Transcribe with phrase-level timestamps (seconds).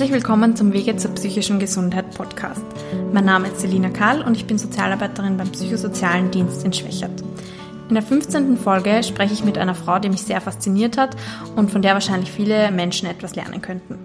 [0.00, 2.64] Herzlich willkommen zum Wege zur psychischen Gesundheit Podcast.
[3.12, 7.22] Mein Name ist Selina Karl und ich bin Sozialarbeiterin beim Psychosozialen Dienst in Schwächert.
[7.90, 8.56] In der 15.
[8.56, 11.16] Folge spreche ich mit einer Frau, die mich sehr fasziniert hat
[11.54, 13.98] und von der wahrscheinlich viele Menschen etwas lernen könnten.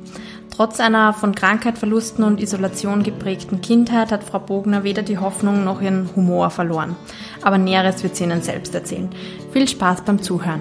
[0.52, 5.64] Trotz einer von Krankheit, Verlusten und Isolation geprägten Kindheit hat Frau Bogner weder die Hoffnung
[5.64, 6.98] noch ihren Humor verloren.
[7.42, 9.08] Aber Näheres wird sie Ihnen selbst erzählen.
[9.54, 10.60] Viel Spaß beim Zuhören.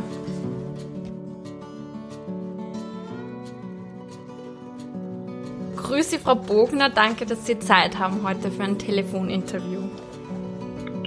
[6.24, 6.88] Frau Bogner.
[6.88, 9.82] Danke, dass Sie Zeit haben heute für ein Telefoninterview.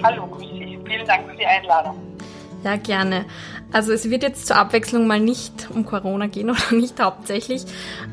[0.03, 0.79] Hallo, grüß Sie.
[0.85, 1.97] Vielen Dank für die Einladung.
[2.63, 3.25] Ja, gerne.
[3.71, 7.63] Also es wird jetzt zur Abwechslung mal nicht um Corona gehen oder nicht hauptsächlich,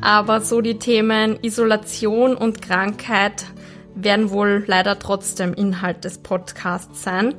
[0.01, 3.45] aber so die Themen Isolation und Krankheit
[3.93, 7.35] werden wohl leider trotzdem Inhalt des Podcasts sein.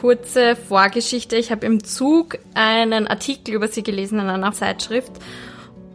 [0.00, 1.36] Kurze Vorgeschichte.
[1.36, 5.12] Ich habe im Zug einen Artikel über Sie gelesen in einer Zeitschrift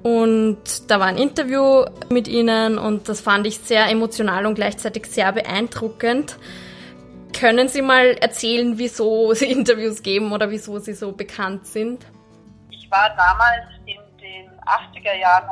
[0.03, 5.05] und da war ein Interview mit ihnen und das fand ich sehr emotional und gleichzeitig
[5.05, 6.38] sehr beeindruckend.
[7.39, 12.05] Können Sie mal erzählen, wieso Sie Interviews geben oder wieso Sie so bekannt sind?
[12.69, 15.49] Ich war damals in den 80er Jahren,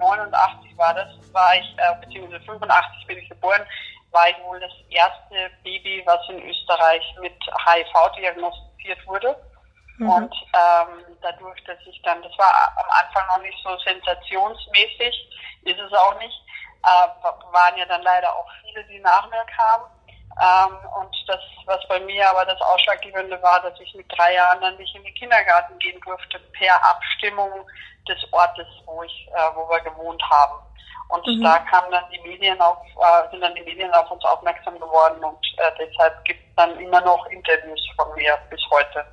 [0.00, 3.62] 1989 war das, war ich, äh, beziehungsweise 85 bin ich geboren,
[4.10, 7.34] war ich wohl das erste Baby, was in Österreich mit
[7.66, 9.36] HIV diagnostiziert wurde.
[9.98, 10.10] Mhm.
[10.10, 15.14] Und ähm, dadurch, dass ich dann, das war am Anfang noch nicht so sensationsmäßig,
[15.64, 16.42] ist es auch nicht,
[16.84, 19.86] äh, waren ja dann leider auch viele, die nach mir kamen.
[20.38, 24.60] Ähm, und das, was bei mir aber das Ausschlaggebende war, dass ich mit drei Jahren
[24.60, 27.50] dann nicht in den Kindergarten gehen durfte, per Abstimmung
[28.06, 30.60] des Ortes, wo ich, äh, wo wir gewohnt haben.
[31.08, 31.42] Und mhm.
[31.42, 35.22] da kamen dann die Medien auf, äh, sind dann die Medien auf uns aufmerksam geworden
[35.24, 39.06] und äh, deshalb gibt es dann immer noch Interviews von mir bis heute.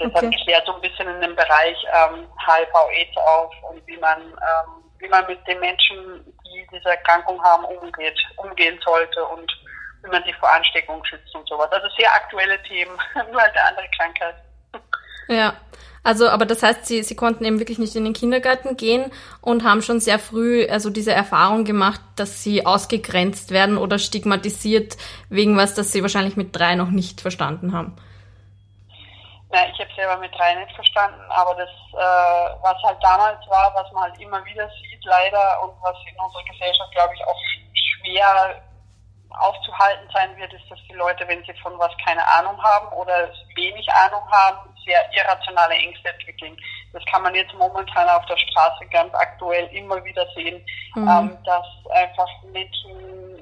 [0.00, 0.40] Deshalb okay.
[0.44, 5.08] klärt so ein bisschen in dem Bereich ähm, HIV-AIDS auf und wie man, ähm, wie
[5.08, 9.50] man mit den Menschen, die diese Erkrankung haben, umgeht, umgehen sollte und
[10.02, 11.70] wie man sich vor Ansteckung schützt und sowas.
[11.72, 12.92] Also sehr aktuelle Themen,
[13.32, 14.34] nur halt eine andere Krankheit.
[15.28, 15.54] Ja,
[16.06, 19.64] also aber das heißt, sie, sie konnten eben wirklich nicht in den Kindergarten gehen und
[19.64, 24.96] haben schon sehr früh also diese Erfahrung gemacht, dass sie ausgegrenzt werden oder stigmatisiert
[25.30, 27.96] wegen was, das sie wahrscheinlich mit drei noch nicht verstanden haben.
[29.56, 33.72] Ja, ich habe selber mit drei nicht verstanden, aber das, äh, was halt damals war,
[33.74, 37.40] was man halt immer wieder sieht, leider, und was in unserer Gesellschaft, glaube ich, auch
[37.72, 38.62] schwer
[39.30, 43.30] aufzuhalten sein wird, ist, dass die Leute, wenn sie von was keine Ahnung haben oder
[43.54, 46.54] wenig Ahnung haben, sehr irrationale Ängste entwickeln.
[46.92, 50.62] Das kann man jetzt momentan auf der Straße ganz aktuell immer wieder sehen,
[50.96, 51.08] mhm.
[51.08, 53.40] ähm, dass einfach Menschen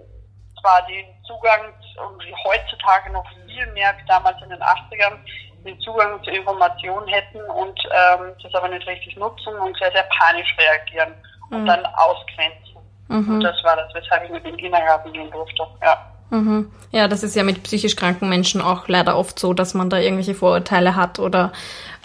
[0.61, 1.75] zwar den Zugang
[2.07, 5.19] und heutzutage noch viel mehr wie damals in den 80ern
[5.65, 10.07] den Zugang zu Informationen hätten und ähm, das aber nicht richtig nutzen und sehr, sehr
[10.19, 11.15] panisch reagieren
[11.51, 11.67] und mhm.
[11.67, 12.77] dann ausgrenzen.
[13.09, 13.37] Mhm.
[13.37, 15.63] Und das war das, weshalb ich mit dem Kindergarten gehen durfte.
[15.83, 15.99] Ja.
[16.31, 16.71] Mhm.
[16.91, 19.99] Ja, das ist ja mit psychisch kranken Menschen auch leider oft so, dass man da
[19.99, 21.53] irgendwelche Vorurteile hat oder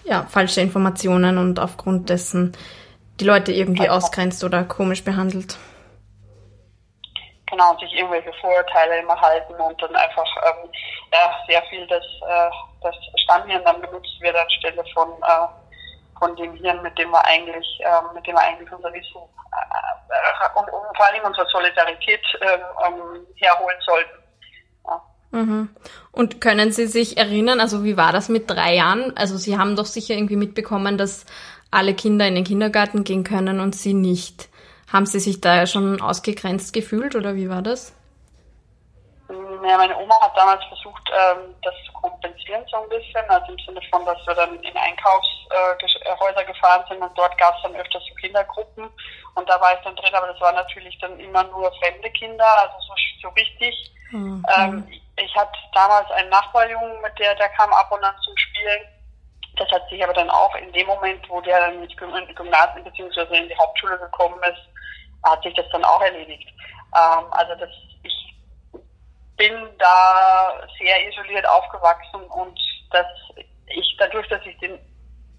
[0.03, 2.53] ja, falsche Informationen und aufgrund dessen
[3.19, 5.57] die Leute irgendwie ausgrenzt oder komisch behandelt.
[7.49, 10.69] Genau, und sich irgendwelche Vorurteile immer halten und dann einfach ähm,
[11.11, 12.49] ja, sehr viel das, äh,
[12.81, 17.67] das Stammhirn dann benutzt wird anstelle von, äh, von dem Hirn, mit dem wir eigentlich,
[17.79, 22.61] äh, mit dem wir eigentlich unser Wissen äh, und, und vor allem unsere Solidarität ähm,
[22.85, 24.19] ähm, herholen sollten.
[25.31, 25.69] Mhm.
[26.11, 29.15] Und können Sie sich erinnern, also wie war das mit drei Jahren?
[29.15, 31.25] Also Sie haben doch sicher irgendwie mitbekommen, dass
[31.71, 34.49] alle Kinder in den Kindergarten gehen können und Sie nicht.
[34.91, 37.95] Haben Sie sich da schon ausgegrenzt gefühlt oder wie war das?
[39.29, 43.59] Ja, meine Oma hat damals versucht, ähm, das zu kompensieren so ein bisschen, also im
[43.59, 48.01] Sinne von, dass wir dann in Einkaufshäuser gefahren sind und dort gab es dann öfters
[48.09, 48.89] so Kindergruppen
[49.35, 52.47] und da war ich dann drin, aber das waren natürlich dann immer nur fremde Kinder,
[52.61, 53.91] also so, so richtig.
[54.11, 54.43] Mhm.
[54.57, 54.87] Ähm,
[55.17, 58.81] ich hatte damals einen Nachbarjungen, mit der, der kam ab und an zum Spielen.
[59.57, 63.37] Das hat sich aber dann auch in dem Moment, wo der dann ins Gymnasium bzw.
[63.37, 64.68] in die Hauptschule gekommen ist,
[65.23, 66.47] hat sich das dann auch erledigt.
[66.95, 67.69] Ähm, also das,
[68.03, 68.35] ich
[69.37, 72.59] bin da sehr isoliert aufgewachsen und
[72.91, 73.07] dass
[73.67, 74.79] ich dadurch, dass ich den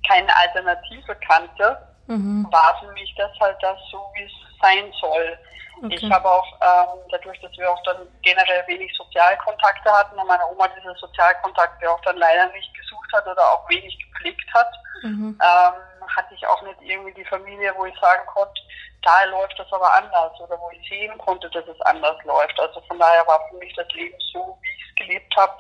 [0.08, 2.46] keine Alternative kannte, mhm.
[2.50, 5.38] war für mich das halt das so, wie es sein soll.
[5.82, 5.94] Okay.
[5.94, 10.46] Ich habe auch ähm, dadurch, dass wir auch dann generell wenig Sozialkontakte hatten und meine
[10.50, 14.70] Oma diese Sozialkontakte auch dann leider nicht gesucht hat oder auch wenig gepflegt hat,
[15.02, 15.38] mhm.
[15.40, 15.72] ähm,
[16.08, 18.60] hatte ich auch nicht irgendwie die Familie, wo ich sagen konnte,
[19.02, 22.58] da läuft das aber anders oder wo ich sehen konnte, dass es anders läuft.
[22.60, 25.54] Also von daher war für mich das Leben so, wie ich es gelebt habe,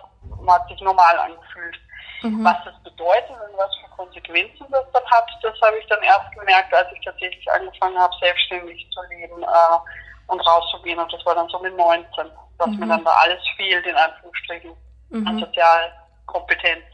[0.46, 1.78] hat sich normal angefühlt.
[2.22, 2.44] Mhm.
[2.44, 6.30] Was das bedeutet und was für Konsequenzen das dann hat, das habe ich dann erst
[6.38, 9.78] gemerkt, als ich tatsächlich angefangen habe, selbstständig zu leben äh,
[10.26, 10.98] und rauszugehen.
[10.98, 12.78] Und das war dann so mit 19, dass mhm.
[12.78, 14.72] mir dann da alles fehlt, in Anführungsstrichen,
[15.08, 15.26] mhm.
[15.26, 16.84] an Sozialkompetenz.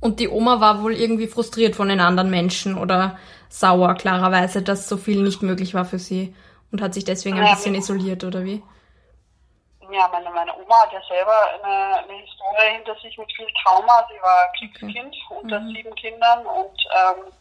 [0.00, 3.18] Und die Oma war wohl irgendwie frustriert von den anderen Menschen oder
[3.48, 6.34] sauer, klarerweise, dass so viel nicht möglich war für sie
[6.70, 8.62] und hat sich deswegen ein ja, bisschen isoliert, oder wie?
[9.90, 14.06] Ja, meine, meine Oma hat ja selber eine, eine Historie hinter sich mit viel Trauma.
[14.10, 15.40] Sie war Kriegskind okay.
[15.42, 15.68] unter mhm.
[15.74, 17.32] sieben Kindern und ähm,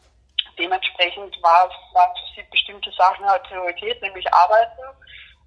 [0.58, 4.82] dementsprechend war, waren für sie bestimmte Sachen halt Priorität, nämlich arbeiten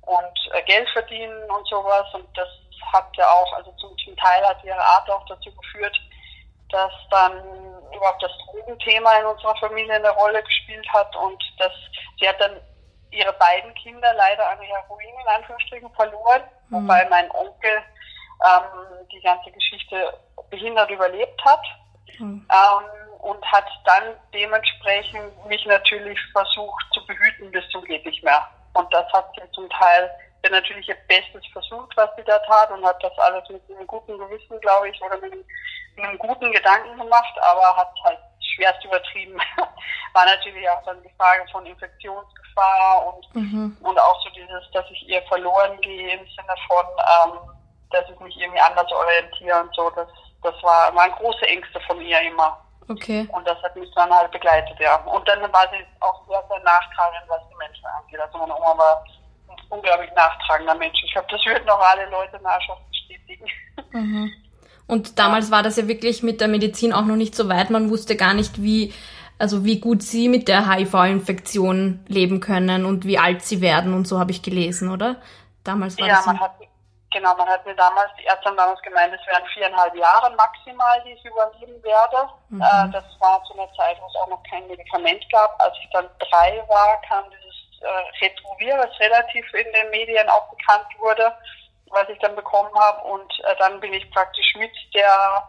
[0.02, 2.06] und äh, Geld verdienen und sowas.
[2.12, 2.48] Und das
[2.92, 5.98] hat ja auch, also zum, zum Teil hat ihre Art auch dazu geführt,
[6.72, 7.32] dass dann
[7.94, 11.72] überhaupt das Drogenthema in unserer Familie eine Rolle gespielt hat und dass
[12.18, 12.56] sie hat dann
[13.10, 16.76] ihre beiden Kinder leider an Heroin in Anführungsstrichen verloren, mhm.
[16.76, 17.82] wobei mein Onkel
[18.44, 20.14] ähm, die ganze Geschichte
[20.50, 21.64] behindert überlebt hat
[22.18, 22.46] mhm.
[22.50, 28.48] ähm, und hat dann dementsprechend mich natürlich versucht zu behüten bis zum geht nicht mehr.
[28.74, 30.10] Und das hat sie zum Teil
[30.42, 33.86] sie natürlich ihr Bestes versucht, was sie da tat und hat das alles mit einem
[33.86, 35.44] guten Gewissen, glaube ich, oder mit einem,
[35.96, 38.18] mit einem guten Gedanken gemacht, aber hat halt
[38.54, 39.38] schwerst übertrieben.
[40.12, 43.76] War natürlich auch dann die Frage von Infektionsgefahr und, mhm.
[43.80, 46.86] und auch so dieses, dass ich ihr verloren gehe im Sinne von,
[47.24, 47.38] ähm,
[47.90, 49.90] dass ich mich irgendwie anders orientiere und so.
[49.90, 50.08] Das,
[50.42, 52.58] das war, waren große Ängste von ihr immer.
[52.88, 53.28] Okay.
[53.32, 54.96] Und das hat mich dann halt begleitet, ja.
[55.04, 58.18] Und dann war sie auch sehr, sehr nachtragend, was die Menschen angeht.
[58.18, 59.04] Also meine Oma war
[59.48, 61.00] ein unglaublich nachtragender Mensch.
[61.04, 63.46] Ich glaube, das würden auch alle Leute Nachschaft bestätigen.
[63.92, 64.32] Mhm.
[64.90, 67.70] Und damals war das ja wirklich mit der Medizin auch noch nicht so weit.
[67.70, 68.92] Man wusste gar nicht, wie,
[69.38, 74.08] also wie gut sie mit der HIV-Infektion leben können und wie alt sie werden und
[74.08, 75.16] so habe ich gelesen, oder?
[75.62, 76.26] Damals war ja, das.
[76.26, 76.54] Man hat,
[77.12, 81.00] genau, man hat mir damals, die Ärzte haben damals gemeint, es wären viereinhalb Jahre maximal,
[81.06, 82.28] die ich überleben werde.
[82.48, 82.60] Mhm.
[82.60, 85.54] Äh, das war zu einer Zeit, wo es auch noch kein Medikament gab.
[85.62, 90.50] Als ich dann drei war, kam dieses äh, Retrovir, was relativ in den Medien auch
[90.50, 91.32] bekannt wurde
[91.90, 93.06] was ich dann bekommen habe.
[93.06, 95.48] Und äh, dann bin ich praktisch mit der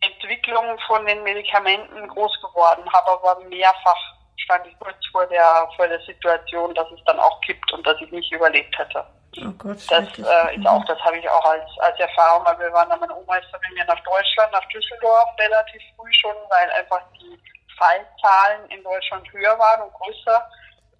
[0.00, 5.88] Entwicklung von den Medikamenten groß geworden, habe aber mehrfach stand ich kurz vor der vor
[5.88, 9.04] der Situation, dass es dann auch kippt und dass ich nicht überlebt hätte.
[9.38, 12.72] Oh Gott, das äh, ist auch, das habe ich auch als, als Erfahrung, weil wir
[12.72, 16.36] waren dann, meine Oma ist dann mit mir nach Deutschland, nach Düsseldorf relativ früh schon,
[16.50, 17.36] weil einfach die
[17.76, 20.48] Fallzahlen in Deutschland höher waren und größer.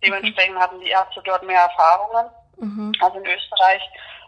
[0.02, 2.26] Dementsprechend hatten die Ärzte dort mehr Erfahrungen
[2.58, 2.92] mhm.
[3.00, 3.82] als in Österreich.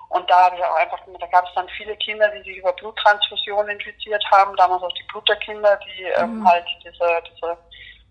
[0.09, 2.73] Und da habe ich auch einfach, da gab es dann viele Kinder, die sich über
[2.73, 6.41] Bluttransfusion infiziert haben, damals auch die Bluterkinder, die ähm, mhm.
[6.41, 7.59] ähm, halt diese, diese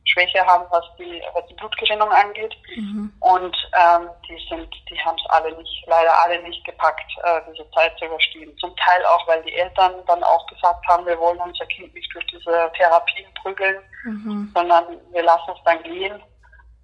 [0.04, 2.56] Schwäche haben, was die, was die Blutgerinnung angeht.
[2.76, 3.14] Mhm.
[3.22, 7.70] Und ähm, die sind, die haben es alle nicht, leider alle nicht gepackt, äh, diese
[7.72, 8.56] Zeit zu überstehen.
[8.60, 12.14] Zum Teil auch, weil die Eltern dann auch gesagt haben, wir wollen unser Kind nicht
[12.14, 14.52] durch diese Therapien prügeln, mhm.
[14.54, 16.22] sondern wir lassen es dann gehen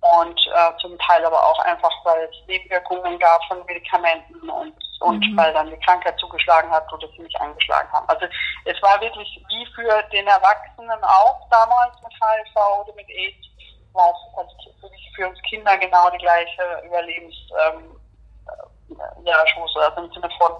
[0.01, 5.19] und äh, zum Teil aber auch einfach, weil es Nebenwirkungen gab von Medikamenten und, und
[5.19, 5.38] mhm.
[5.38, 8.09] weil dann die Krankheit zugeschlagen hat oder sie nicht angeschlagen haben.
[8.09, 8.25] Also
[8.65, 13.48] es war wirklich wie für den Erwachsenen auch damals mit HIV oder mit AIDS,
[13.94, 14.56] war es also
[15.15, 17.36] für uns Kinder genau die gleiche Überlebens
[17.68, 17.95] ähm,
[18.48, 20.51] äh, ja, Chance, also im Sinne von,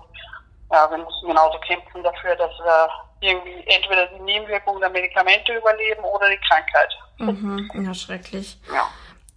[0.71, 2.89] ja, wir müssen genauso kämpfen dafür, dass wir
[3.21, 6.93] irgendwie entweder die Nebenwirkungen der Medikamente überleben oder die Krankheit.
[7.17, 7.86] Mhm.
[7.86, 8.57] Ja, schrecklich.
[8.71, 8.88] Ja.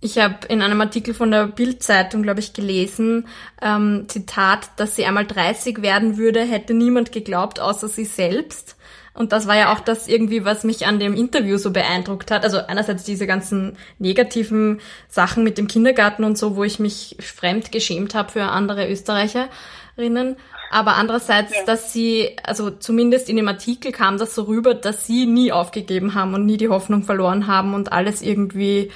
[0.05, 3.27] Ich habe in einem Artikel von der Bild-Zeitung, glaube ich, gelesen,
[3.63, 8.77] ähm, Zitat, dass sie einmal 30 werden würde, hätte niemand geglaubt, außer sie selbst.
[9.15, 12.45] Und das war ja auch das irgendwie, was mich an dem Interview so beeindruckt hat.
[12.45, 17.73] Also einerseits diese ganzen negativen Sachen mit dem Kindergarten und so, wo ich mich fremd
[17.73, 20.37] geschämt habe für andere Österreicherinnen.
[20.71, 21.65] Aber andererseits, ja.
[21.65, 26.15] dass sie, also zumindest in dem Artikel kam das so rüber, dass sie nie aufgegeben
[26.15, 28.91] haben und nie die Hoffnung verloren haben und alles irgendwie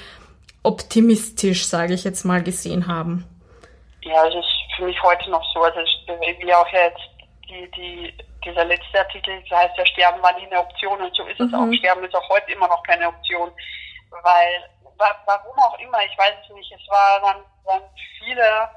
[0.63, 3.25] optimistisch, sage ich jetzt mal, gesehen haben.
[4.01, 5.61] Ja, es ist für mich heute noch so.
[5.61, 7.01] Also wie auch jetzt
[7.49, 8.13] die, die,
[8.45, 11.47] dieser letzte Artikel, das heißt ja, Sterben war nie eine Option und so ist mhm.
[11.47, 11.65] es auch.
[11.65, 11.73] Mhm.
[11.75, 13.51] Sterben ist auch heute immer noch keine Option.
[14.11, 14.63] Weil,
[14.97, 17.83] warum auch immer, ich weiß es nicht, es war, waren, waren
[18.17, 18.69] viele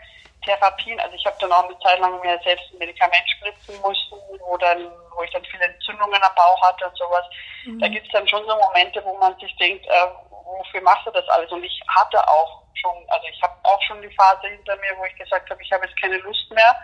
[0.45, 4.41] Therapien, also ich habe dann auch eine Zeit lang mir selbst ein Medikament spritzen müssen,
[4.41, 7.25] wo dann, wo ich dann viele Entzündungen am Bauch hatte und sowas.
[7.65, 7.81] Mhm.
[7.81, 10.07] Da gibt es dann schon so Momente, wo man sich denkt, äh,
[10.45, 11.51] wofür machst du das alles?
[11.51, 15.05] Und ich hatte auch schon, also ich habe auch schon die Phase hinter mir, wo
[15.05, 16.77] ich gesagt habe, ich habe jetzt keine Lust mehr,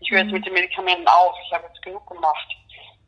[0.00, 0.34] ich höre jetzt mhm.
[0.34, 2.48] mit den Medikamenten auf, ich habe jetzt genug gemacht.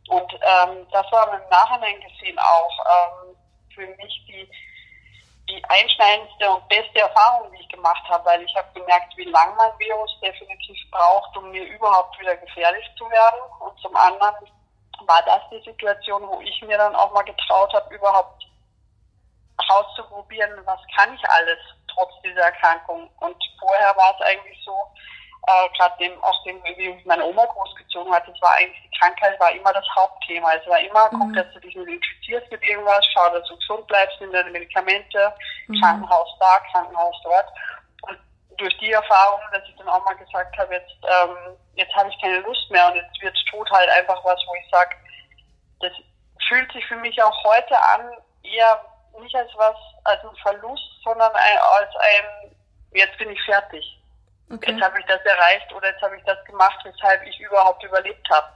[0.09, 3.37] Und ähm, das war im Nachhinein gesehen auch ähm,
[3.75, 4.49] für mich die,
[5.49, 9.55] die einschneidendste und beste Erfahrung, die ich gemacht habe, weil ich habe gemerkt, wie lange
[9.57, 13.41] mein Virus definitiv braucht, um mir überhaupt wieder gefährlich zu werden.
[13.61, 14.47] Und zum anderen
[15.07, 18.45] war das die Situation, wo ich mir dann auch mal getraut habe, überhaupt
[19.69, 21.59] rauszuprobieren, was kann ich alles
[21.89, 23.09] trotz dieser Erkrankung.
[23.21, 24.75] Und vorher war es eigentlich so,
[25.47, 28.99] äh, gerade dem, aus dem, wie mich meine Oma großgezogen hat, das war eigentlich, die
[28.99, 30.55] Krankheit war immer das Hauptthema.
[30.55, 31.21] Es war immer, mhm.
[31.21, 34.51] guck, dass du dich nicht infizierst mit irgendwas, schau, dass du gesund bleibst, nimm deine
[34.51, 35.33] Medikamente,
[35.69, 35.81] mhm.
[35.81, 37.47] Krankenhaus da, Krankenhaus dort.
[38.03, 38.19] Und
[38.59, 42.21] durch die Erfahrung, dass ich dann auch mal gesagt habe, jetzt, ähm, jetzt habe ich
[42.21, 44.97] keine Lust mehr und jetzt wird Tod halt einfach was, wo ich sage,
[45.81, 45.93] das
[46.49, 48.11] fühlt sich für mich auch heute an,
[48.43, 48.81] eher
[49.21, 52.57] nicht als was, als ein Verlust, sondern als ein,
[52.93, 53.85] jetzt bin ich fertig.
[54.53, 54.73] Okay.
[54.73, 58.29] Jetzt habe ich das erreicht oder jetzt habe ich das gemacht, weshalb ich überhaupt überlebt
[58.31, 58.47] habe.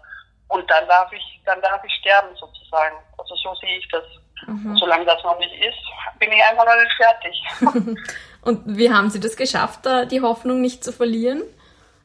[0.49, 2.97] Und dann darf ich, dann darf ich sterben sozusagen.
[3.17, 4.05] Also so sehe ich das.
[4.47, 4.77] Mhm.
[4.77, 7.99] Solange das noch nicht ist, bin ich einfach noch nicht fertig.
[8.43, 11.43] Und wie haben Sie das geschafft, da die Hoffnung nicht zu verlieren?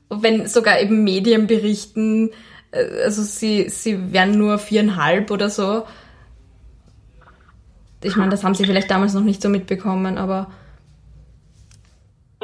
[0.09, 2.31] Wenn sogar eben Medien berichten,
[2.71, 5.87] äh, also sie, sie wären nur viereinhalb oder so.
[8.03, 10.47] Ich meine, das haben Sie vielleicht damals noch nicht so mitbekommen, aber.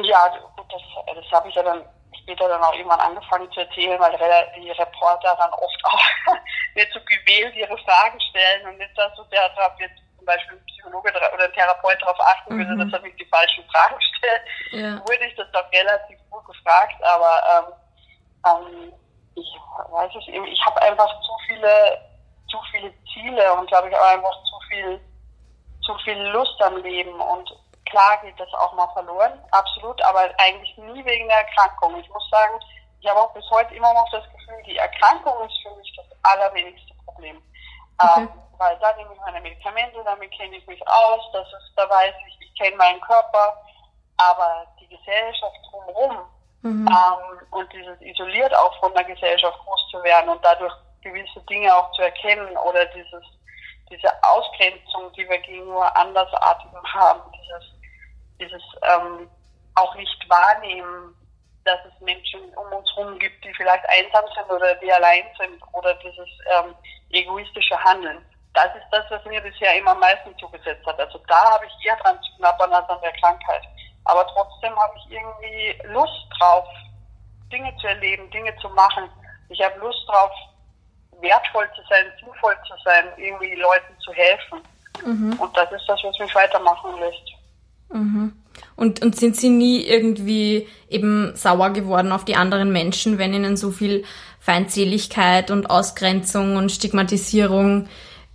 [0.02, 0.80] Ja, das,
[1.14, 1.82] das habe ich ja dann
[2.22, 4.12] später dann auch irgendwann angefangen zu erzählen, weil
[4.60, 6.34] die Reporter dann oft auch
[6.74, 10.56] nicht so gewählt ihre Fragen stellen und nicht, dass so der drauf jetzt zum Beispiel
[10.56, 12.78] ein Psychologe oder ein Therapeut darauf achten würde, mhm.
[12.78, 15.00] dass er mich die falschen Fragen stellt, ja.
[15.00, 17.72] wurde ich das doch relativ gut gefragt, aber ähm,
[18.46, 18.92] ähm,
[19.34, 19.48] ich
[19.90, 21.98] weiß es eben, ich habe einfach zu viele,
[22.50, 25.00] zu viele Ziele und glaube ich auch einfach zu viel,
[25.90, 27.50] zu viel Lust am Leben und
[27.90, 31.98] Klar geht das auch mal verloren, absolut, aber eigentlich nie wegen der Erkrankung.
[31.98, 32.54] Ich muss sagen,
[33.00, 36.06] ich habe auch bis heute immer noch das Gefühl, die Erkrankung ist für mich das
[36.22, 37.42] allerwenigste Problem.
[37.98, 38.20] Okay.
[38.20, 38.28] Ähm,
[38.58, 42.14] weil da nehme ich meine Medikamente, damit kenne ich mich aus, das ist, da weiß
[42.28, 43.60] ich, ich kenne meinen Körper,
[44.18, 46.18] aber die Gesellschaft drumherum
[46.62, 46.88] mhm.
[46.88, 51.74] ähm, und dieses isoliert auch von der Gesellschaft groß zu werden und dadurch gewisse Dinge
[51.74, 53.24] auch zu erkennen oder dieses
[53.90, 57.80] diese Ausgrenzung, die wir gegenüber Andersartigen haben, dieses
[58.40, 59.28] dieses ähm,
[59.74, 61.14] auch nicht wahrnehmen,
[61.64, 65.62] dass es Menschen um uns herum gibt, die vielleicht einsam sind oder die allein sind
[65.72, 66.74] oder dieses ähm,
[67.10, 68.24] egoistische Handeln.
[68.54, 70.98] Das ist das, was mir bisher immer am meisten zugesetzt hat.
[70.98, 73.62] Also da habe ich eher dran zu knabbern als an der Krankheit.
[74.04, 76.66] Aber trotzdem habe ich irgendwie Lust drauf,
[77.52, 79.08] Dinge zu erleben, Dinge zu machen.
[79.50, 80.32] Ich habe Lust drauf,
[81.20, 84.60] wertvoll zu sein, sinnvoll zu sein, irgendwie Leuten zu helfen.
[85.04, 85.32] Mhm.
[85.38, 87.32] Und das ist das, was mich weitermachen lässt.
[87.92, 88.36] Mhm.
[88.76, 93.56] Und, und sind Sie nie irgendwie eben sauer geworden auf die anderen Menschen, wenn Ihnen
[93.56, 94.04] so viel
[94.40, 97.88] Feindseligkeit und Ausgrenzung und Stigmatisierung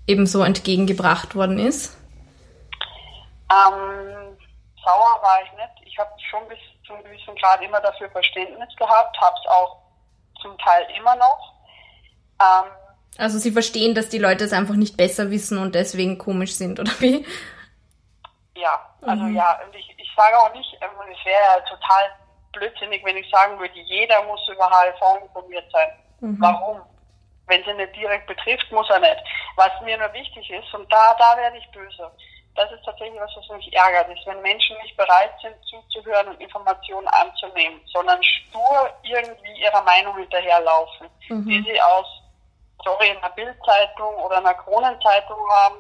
[0.08, 1.98] eben so entgegengebracht worden ist?
[3.52, 4.38] Ähm,
[4.84, 5.88] sauer war ich nicht.
[5.88, 9.78] Ich habe schon bis zu einem gewissen Grad immer dafür Verständnis gehabt, habe es auch
[10.42, 11.55] zum Teil immer noch.
[12.40, 12.72] Ähm,
[13.18, 16.80] also Sie verstehen, dass die Leute es einfach nicht besser wissen und deswegen komisch sind,
[16.80, 17.26] oder wie?
[18.56, 19.36] Ja, also mhm.
[19.36, 22.12] ja, und ich, ich sage auch nicht, ähm, es wäre ja total
[22.54, 25.90] blödsinnig, wenn ich sagen würde, jeder muss über HIV informiert sein.
[26.22, 26.38] Mhm.
[26.40, 26.82] Warum?
[27.48, 29.24] Wenn sie nicht direkt betrifft, muss er nicht.
[29.56, 32.12] Was mir nur wichtig ist, und da, da werde ich böse,
[32.56, 36.42] das ist tatsächlich was, was mich ärgert, ist, wenn Menschen nicht bereit sind, zuzuhören und
[36.42, 41.46] Informationen anzunehmen, sondern stur irgendwie ihrer Meinung hinterherlaufen, mhm.
[41.46, 42.08] die sie aus,
[42.86, 45.76] sorry, einer Bildzeitung oder einer Kronenzeitung haben,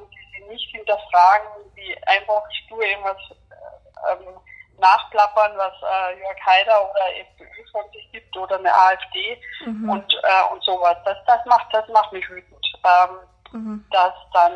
[0.50, 1.48] nicht hinterfragen,
[1.78, 4.40] die einfach stur irgendwas äh, ähm,
[4.78, 9.90] nachplappern, was äh, Jörg Haider oder FPÖ von sich gibt oder eine AfD mhm.
[9.90, 10.98] und, äh, und sowas.
[11.06, 12.66] Das, das macht, das macht mich wütend.
[12.84, 13.20] Ähm,
[13.56, 13.86] mhm.
[13.92, 14.54] dass dann,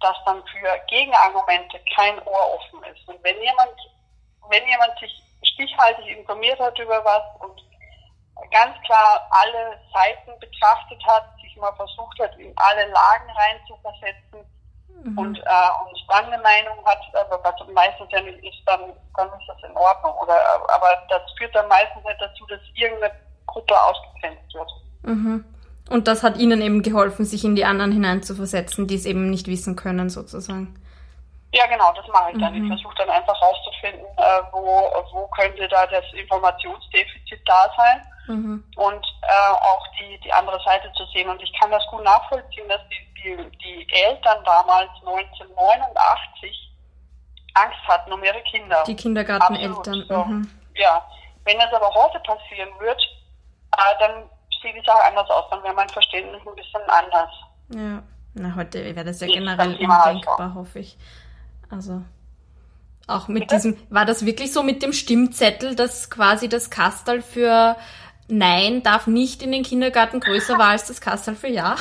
[0.00, 3.08] dass dann für Gegenargumente kein Ohr offen ist.
[3.08, 3.74] Und wenn jemand,
[4.48, 5.10] wenn jemand sich
[5.42, 7.60] stichhaltig informiert hat über was und
[8.50, 11.24] ganz klar alle Seiten betrachtet hat,
[11.56, 14.44] sich mal versucht hat, in alle Lagen reinzuversetzen,
[15.04, 15.18] mhm.
[15.18, 18.80] und, äh, und dann eine Meinung hat, aber was meistens ja nicht ist, dann,
[19.16, 20.12] dann ist das in Ordnung.
[20.22, 20.36] Oder,
[20.74, 23.12] aber das führt dann meistens nicht dazu, dass irgendeine
[23.46, 24.70] Gruppe ausgegrenzt wird.
[25.02, 25.44] Mhm.
[25.88, 29.46] Und das hat Ihnen eben geholfen, sich in die anderen hineinzuversetzen, die es eben nicht
[29.46, 30.80] wissen können, sozusagen.
[31.52, 32.54] Ja, genau, das mache ich dann.
[32.54, 32.64] Mhm.
[32.64, 38.64] Ich versuche dann einfach herauszufinden, äh, wo, wo könnte da das Informationsdefizit da sein mhm.
[38.76, 41.28] und äh, auch die, die andere Seite zu sehen.
[41.28, 46.72] Und ich kann das gut nachvollziehen, dass die, die, die Eltern damals 1989
[47.54, 48.84] Angst hatten um ihre Kinder.
[48.86, 50.04] Die Kindergarteneltern.
[50.08, 50.24] So.
[50.24, 50.50] Mhm.
[50.74, 51.06] Ja,
[51.44, 53.00] wenn das aber heute passieren wird,
[53.72, 54.30] äh, dann
[54.62, 55.44] sieht die Sache anders aus.
[55.50, 57.30] Dann wäre mein Verständnis ein bisschen anders.
[57.70, 58.02] Ja,
[58.34, 60.98] na, heute wäre das ja generell undenkbar, hoffe ich.
[61.70, 62.02] Also
[63.06, 63.56] auch mit Bitte?
[63.56, 67.76] diesem, war das wirklich so mit dem Stimmzettel, dass quasi das Kastal für
[68.28, 71.76] Nein darf nicht in den Kindergarten größer war als das Kastal für Ja?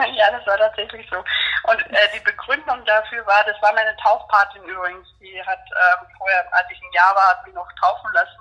[0.16, 1.18] ja, das war tatsächlich so.
[1.18, 6.44] Und äh, die Begründung dafür war, das war meine Taufpatin übrigens, die hat ähm, vorher,
[6.52, 8.40] als ich ein Jahr war, hat mich noch taufen lassen.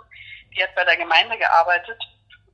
[0.56, 2.02] Die hat bei der Gemeinde gearbeitet.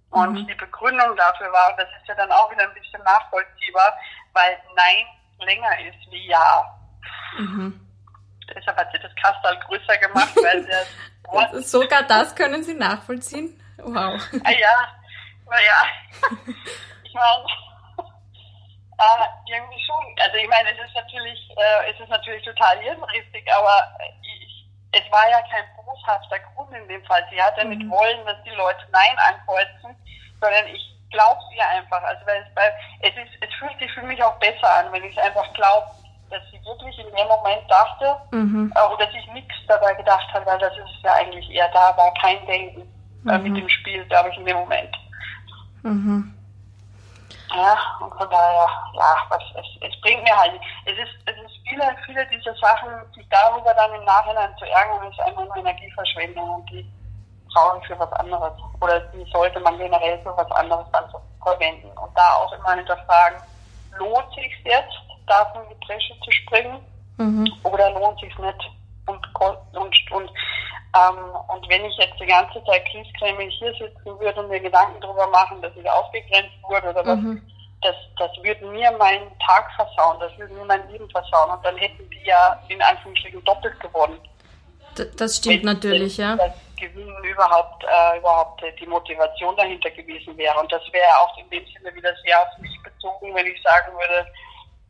[0.09, 0.47] Und mhm.
[0.47, 3.97] die Begründung dafür war, und das ist ja dann auch wieder ein bisschen nachvollziehbar,
[4.33, 5.05] weil Nein
[5.39, 6.77] länger ist wie Ja.
[7.37, 7.81] Mhm.
[8.53, 10.87] Deshalb hat sie das Kastal größer gemacht, weil das
[11.23, 13.59] Wort Sogar das können Sie nachvollziehen?
[13.77, 14.19] Wow.
[14.43, 14.87] Ah ja,
[15.49, 15.79] naja.
[17.05, 17.45] Ich meine,
[18.97, 20.03] äh, irgendwie schon.
[20.19, 23.87] Also ich meine, es ist natürlich, äh, es ist natürlich total hirnrissig, aber
[24.21, 27.25] ich, es war ja kein boshafter Grund in dem Fall.
[27.31, 27.91] Sie hat ja nicht mhm.
[27.91, 29.95] wollen, dass die Leute Nein ankreuzen,
[30.41, 32.03] sondern ich glaube sie einfach.
[32.03, 35.03] Also weil es, weil es ist, es fühlt sich für mich auch besser an, wenn
[35.03, 35.87] ich einfach glaube,
[36.29, 38.73] dass sie wirklich in dem Moment dachte mhm.
[38.75, 42.13] äh, oder sich nichts dabei gedacht hat, weil das ist ja eigentlich eher da, war
[42.15, 42.94] kein Denken
[43.27, 43.55] äh, mit mhm.
[43.55, 44.95] dem Spiel, glaube ich, in dem Moment.
[45.83, 46.33] Mhm.
[47.55, 51.55] Ja, und von daher, ja, was, es, es bringt mir halt, es ist, es ist
[51.67, 56.49] viele, viele dieser Sachen, sich darüber dann im Nachhinein zu ärgern, ist einfach nur Energieverschwendung
[56.49, 56.85] und die
[57.53, 58.53] brauchen für was anderes.
[58.81, 61.05] Oder die sollte man generell für was anderes dann
[61.41, 61.87] verwenden.
[61.97, 63.39] Und da auch immer hinterfragen,
[63.97, 64.93] lohnt sich jetzt,
[65.27, 66.79] dafür in die Bresche zu springen?
[67.17, 67.47] Mhm.
[67.63, 68.71] Oder lohnt sich nicht?
[69.07, 70.31] Und, und, und
[70.95, 75.01] ähm, und wenn ich jetzt die ganze Zeit kriegscremig hier sitzen würde und mir Gedanken
[75.01, 77.41] darüber machen, dass ich ausgegrenzt wurde oder was, mhm.
[77.81, 81.51] das, das würde mir meinen Tag versauen, das würde mir mein Leben versauen.
[81.51, 84.19] Und dann hätten die ja in Anführungsstrichen doppelt gewonnen.
[84.97, 86.35] D das stimmt wenn, natürlich, wenn ja.
[86.37, 90.57] Das Gewinnen überhaupt, äh, überhaupt die Motivation dahinter gewesen wäre.
[90.59, 93.93] Und das wäre auch in dem Sinne wieder sehr auf mich bezogen, wenn ich sagen
[93.93, 94.27] würde,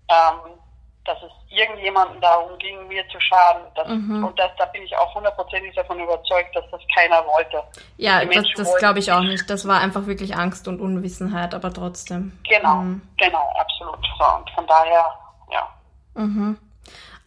[0.10, 0.60] ähm,
[1.06, 3.62] dass es irgendjemandem darum ging, mir zu schaden.
[3.76, 4.26] Das, mhm.
[4.26, 7.64] Und das, da bin ich auch hundertprozentig davon überzeugt, dass das keiner wollte.
[7.98, 9.50] Ja, das, das glaube ich auch nicht.
[9.50, 12.38] Das war einfach wirklich Angst und Unwissenheit, aber trotzdem.
[12.48, 13.02] Genau, mhm.
[13.18, 14.06] genau, absolut.
[14.18, 15.06] So, und von daher,
[15.52, 15.70] ja.
[16.16, 16.58] Mhm.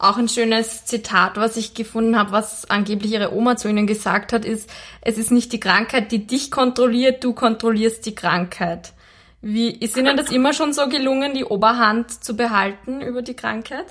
[0.00, 4.32] Auch ein schönes Zitat, was ich gefunden habe, was angeblich ihre Oma zu ihnen gesagt
[4.32, 8.92] hat, ist, es ist nicht die Krankheit, die dich kontrolliert, du kontrollierst die Krankheit.
[9.40, 13.86] Wie ist Ihnen das immer schon so gelungen, die Oberhand zu behalten über die Krankheit?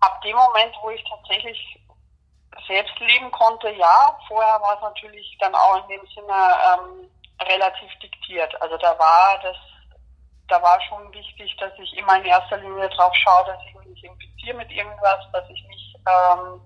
[0.00, 1.78] Ab dem Moment, wo ich tatsächlich
[2.66, 4.18] selbst leben konnte, ja.
[4.26, 7.08] Vorher war es natürlich dann auch in dem Sinne ähm,
[7.46, 8.60] relativ diktiert.
[8.60, 9.56] Also da war das,
[10.48, 13.88] da war schon wichtig, dass ich immer in erster Linie drauf schaue, dass ich mich
[13.88, 16.60] nicht infiziere mit irgendwas, dass ich nicht, ähm,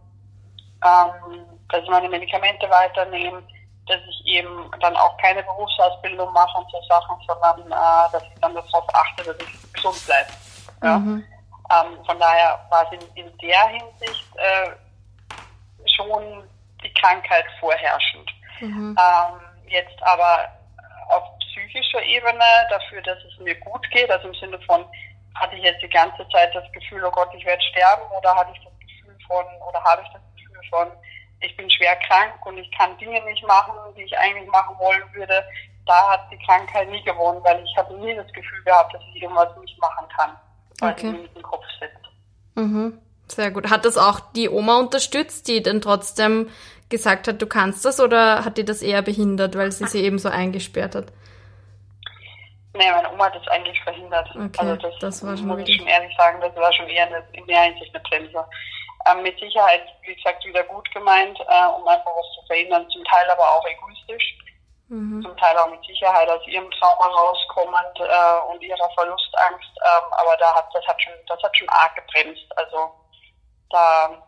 [0.82, 3.42] ähm, dass ich meine Medikamente weiternehme
[3.86, 8.40] dass ich eben dann auch keine Berufsausbildung mache und so Sachen, sondern äh, dass ich
[8.40, 10.30] dann darauf achte, dass ich gesund bleibe.
[10.82, 10.98] Ja?
[10.98, 11.24] Mhm.
[11.70, 14.70] Ähm, von daher war es in, in der Hinsicht äh,
[15.96, 16.48] schon
[16.82, 18.30] die Krankheit vorherrschend.
[18.60, 18.96] Mhm.
[18.98, 20.48] Ähm, jetzt aber
[21.08, 24.84] auf psychischer Ebene dafür, dass es mir gut geht, also im Sinne von,
[25.34, 28.52] hatte ich jetzt die ganze Zeit das Gefühl, oh Gott, ich werde sterben oder hatte
[28.54, 30.88] ich das Gefühl von, oder habe ich das Gefühl von,
[31.40, 35.02] ich bin schwer krank und ich kann Dinge nicht machen, die ich eigentlich machen wollen
[35.12, 35.44] würde.
[35.86, 39.22] Da hat die Krankheit nie gewonnen, weil ich habe nie das Gefühl gehabt, dass ich
[39.22, 40.30] irgendwas nicht machen kann,
[40.80, 41.12] weil okay.
[41.12, 42.06] mir im Kopf sitzt.
[42.54, 42.98] Mhm.
[43.28, 43.70] Sehr gut.
[43.70, 46.48] Hat das auch die Oma unterstützt, die dann trotzdem
[46.88, 50.18] gesagt hat, du kannst das, oder hat die das eher behindert, weil sie sie eben
[50.18, 51.12] so eingesperrt hat?
[52.74, 54.28] Nee, meine Oma hat das eigentlich verhindert.
[54.30, 57.06] Okay, also das, das war schon muss ich schon ehrlich sagen, das war schon eher
[57.06, 58.44] eine, in der Hinsicht eine Bremse
[59.08, 63.04] ähm, mit Sicherheit, wie gesagt, wieder gut gemeint, äh, um einfach was zu verhindern, zum
[63.04, 64.38] Teil aber auch egoistisch,
[64.88, 65.22] mhm.
[65.22, 70.36] zum Teil auch mit Sicherheit aus ihrem Trauma rauskommend äh, und ihrer Verlustangst, ähm, aber
[70.38, 72.46] da hat das hat schon das hat schon arg gebremst.
[72.56, 72.90] Also
[73.70, 74.22] da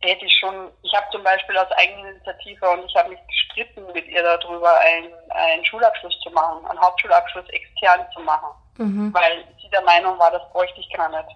[0.00, 3.84] hätte ich schon, ich habe zum Beispiel aus eigener Initiative und ich habe mich gestritten
[3.92, 9.12] mit ihr darüber, einen, einen Schulabschluss zu machen, einen Hauptschulabschluss extern zu machen, mhm.
[9.12, 11.28] weil sie der Meinung war, das bräuchte ich gar nicht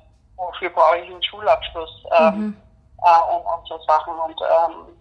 [0.42, 2.56] wofür brauche ich einen Schulabschluss ähm, mhm.
[3.04, 4.14] äh, und, und so Sachen.
[4.18, 4.98] Und ähm,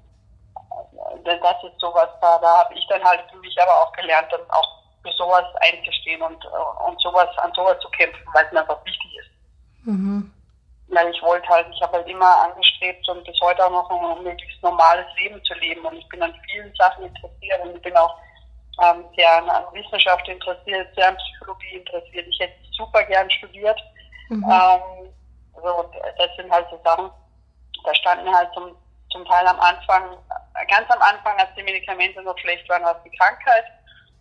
[1.26, 4.42] das ist sowas, da, da habe ich dann halt für mich aber auch gelernt, dann
[4.50, 8.62] auch für sowas einzustehen und, äh, und sowas an sowas zu kämpfen, weil es mir
[8.62, 9.88] einfach wichtig ist.
[9.88, 10.32] Mhm.
[10.90, 14.24] Weil ich wollte halt, ich habe halt immer angestrebt und bis heute auch noch ein
[14.24, 15.86] möglichst normales Leben zu leben.
[15.86, 18.16] Und ich bin an vielen Sachen interessiert und ich bin auch
[18.84, 22.28] ähm, sehr an, an Wissenschaft interessiert, sehr an Psychologie interessiert.
[22.28, 23.80] Ich hätte super gern studiert.
[24.30, 24.44] Mhm.
[24.44, 25.14] Ähm,
[25.56, 27.10] also das sind halt so Sachen,
[27.84, 28.76] da standen halt zum,
[29.12, 30.18] zum Teil am Anfang,
[30.70, 33.66] ganz am Anfang, als die Medikamente noch schlecht waren, war es die Krankheit.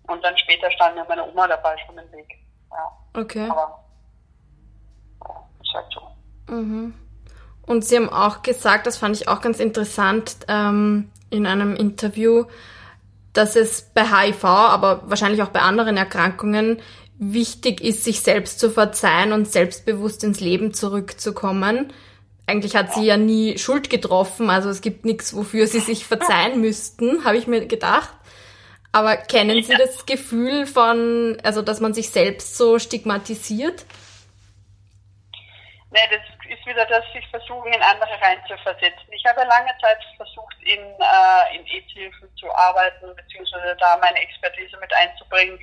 [0.09, 2.39] Und dann später stand mir meine Oma dabei schon im Weg.
[2.71, 3.21] Ja.
[3.21, 3.49] Okay.
[3.49, 3.85] Aber
[5.29, 6.53] ja, ist halt so.
[6.53, 6.95] Mhm.
[7.63, 12.47] Und Sie haben auch gesagt, das fand ich auch ganz interessant ähm, in einem Interview,
[13.33, 16.83] dass es bei HIV, aber wahrscheinlich auch bei anderen Erkrankungen
[17.21, 21.93] wichtig ist, sich selbst zu verzeihen und selbstbewusst ins Leben zurückzukommen.
[22.47, 26.61] Eigentlich hat sie ja nie Schuld getroffen, also es gibt nichts, wofür sie sich verzeihen
[26.61, 28.11] müssten, habe ich mir gedacht.
[28.93, 33.85] Aber kennen Sie das Gefühl von, also dass man sich selbst so stigmatisiert?
[35.93, 39.13] Nee, das ist wieder das, sich versuchen, in andere reinzuversetzen.
[39.13, 44.77] Ich habe lange Zeit versucht, in, äh, in AIDS-Hilfen zu arbeiten, beziehungsweise da meine Expertise
[44.81, 45.59] mit einzubringen.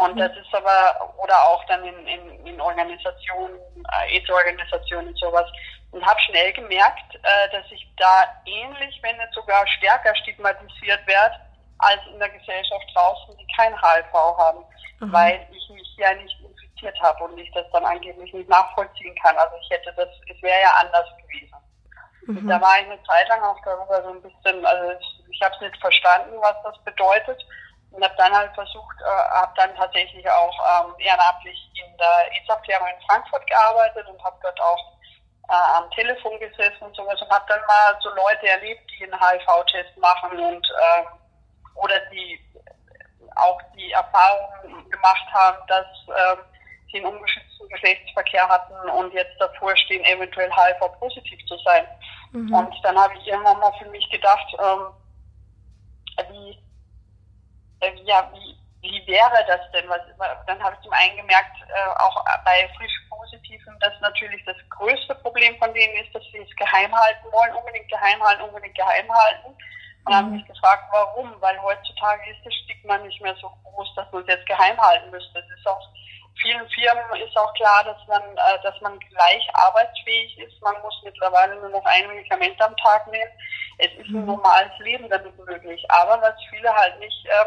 [0.00, 3.58] Und das ist aber, oder auch dann in, in, in Organisationen,
[3.92, 5.46] äh, AIDS-Organisationen und sowas.
[5.90, 11.34] Und habe schnell gemerkt, äh, dass ich da ähnlich, wenn nicht sogar stärker stigmatisiert werde,
[11.78, 14.64] als in der Gesellschaft draußen, die kein HIV haben,
[15.00, 15.12] mhm.
[15.12, 19.36] weil ich mich ja nicht infiziert habe und ich das dann angeblich nicht nachvollziehen kann.
[19.36, 21.56] Also ich hätte das, es wäre ja anders gewesen.
[22.26, 22.48] Mhm.
[22.48, 25.54] Da war ich eine Zeit lang auch darüber so ein bisschen, also ich, ich habe
[25.56, 27.44] es nicht verstanden, was das bedeutet
[27.92, 32.88] und habe dann halt versucht, äh, habe dann tatsächlich auch ähm, ehrenamtlich in der AIDS-Abklärung
[32.88, 34.92] in Frankfurt gearbeitet und habe dort auch
[35.48, 39.20] äh, am Telefon gesessen und sowas und habe dann mal so Leute erlebt, die einen
[39.20, 41.04] HIV-Test machen und äh,
[41.74, 42.38] oder die
[43.36, 46.36] auch die Erfahrung gemacht haben, dass äh,
[46.90, 51.86] sie einen ungeschützten Geschlechtsverkehr hatten und jetzt davor stehen, eventuell HIV-positiv zu sein.
[52.32, 52.52] Mhm.
[52.52, 54.86] Und dann habe ich irgendwann mal für mich gedacht, ähm,
[56.30, 56.58] wie,
[57.80, 59.88] äh, ja, wie, wie wäre das denn?
[59.88, 60.00] Was,
[60.46, 65.14] dann habe ich zum einen gemerkt, äh, auch bei frisch Positiven, dass natürlich das größte
[65.16, 69.10] Problem von denen ist, dass sie es geheim halten wollen, unbedingt geheim halten, unbedingt geheim
[69.12, 69.54] halten.
[70.06, 71.34] Und habe mich gefragt, warum?
[71.40, 75.10] Weil heutzutage ist das Stigma nicht mehr so groß, dass man es jetzt geheim halten
[75.10, 75.38] müsste.
[75.38, 75.86] Es ist auch
[76.40, 80.60] vielen Firmen ist auch klar, dass man, äh, dass man gleich arbeitsfähig ist.
[80.62, 83.30] Man muss mittlerweile nur noch ein Medikament am Tag nehmen.
[83.78, 84.26] Es ist ein mhm.
[84.26, 85.84] normales Leben damit möglich.
[85.90, 87.44] Aber was viele halt nicht äh,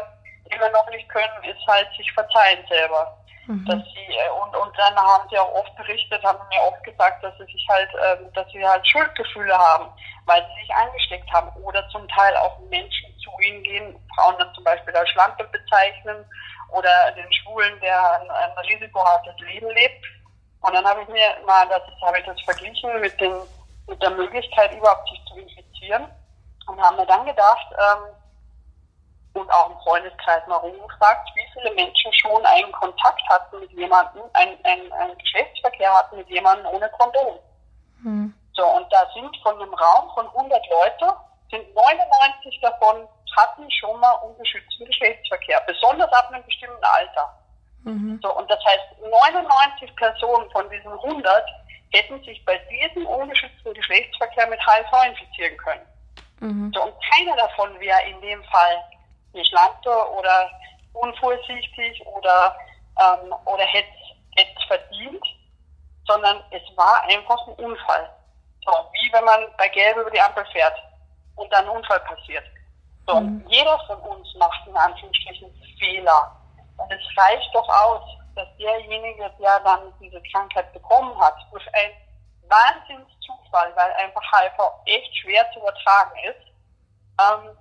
[0.54, 3.16] immer noch nicht können, ist halt sich verzeihen selber.
[3.46, 3.64] Mhm.
[3.66, 7.22] Dass sie, äh, und, und dann haben sie auch oft berichtet, haben mir oft gesagt,
[7.22, 9.86] dass sie sich halt, äh, dass sie halt Schuldgefühle haben,
[10.24, 14.54] weil sie sich angesteckt haben oder zum Teil auch Menschen zu ihnen gehen, Frauen dann
[14.54, 16.24] zum Beispiel als Schlampe bezeichnen
[16.70, 20.04] oder den Schwulen, der ein, ein risikohaftes Leben lebt.
[20.62, 23.34] Und dann habe ich mir mal, das habe ich das verglichen mit den,
[23.86, 26.08] mit der Möglichkeit überhaupt sich zu infizieren
[26.66, 28.14] und haben mir dann gedacht, ähm,
[29.34, 34.22] und auch im Freundeskreis mal rumgefragt, wie viele Menschen schon einen Kontakt hatten mit jemandem,
[34.32, 37.38] einen, einen, einen Geschlechtsverkehr hatten mit jemandem ohne Kondom.
[38.02, 38.34] Hm.
[38.54, 41.14] So, und da sind von einem Raum von 100 Leute,
[41.50, 47.38] sind 99 davon hatten schon mal ungeschützten Geschlechtsverkehr, besonders ab einem bestimmten Alter.
[47.84, 48.20] Mhm.
[48.22, 51.44] So, und das heißt, 99 Personen von diesen 100
[51.92, 55.86] hätten sich bei diesem ungeschützten Geschlechtsverkehr mit HIV infizieren können.
[56.40, 56.72] Mhm.
[56.74, 58.82] So, und keiner davon wäre in dem Fall
[59.34, 60.50] nicht Schlampe oder
[60.92, 62.56] unvorsichtig oder,
[63.00, 63.88] ähm, oder hätte
[64.36, 65.24] es verdient,
[66.06, 68.10] sondern es war einfach ein Unfall.
[68.64, 70.76] So, wie wenn man bei Gelb über die Ampel fährt
[71.36, 72.44] und dann ein Unfall passiert.
[73.06, 73.44] So, mhm.
[73.48, 76.36] jeder von uns macht in Anführungsstrichen Fehler.
[76.78, 78.02] Und es reicht doch aus,
[78.34, 81.94] dass derjenige, der dann diese Krankheit bekommen hat, durch einen
[82.48, 86.54] Wahnsinnszufall, weil einfach HIV echt schwer zu übertragen ist,
[87.20, 87.56] ähm,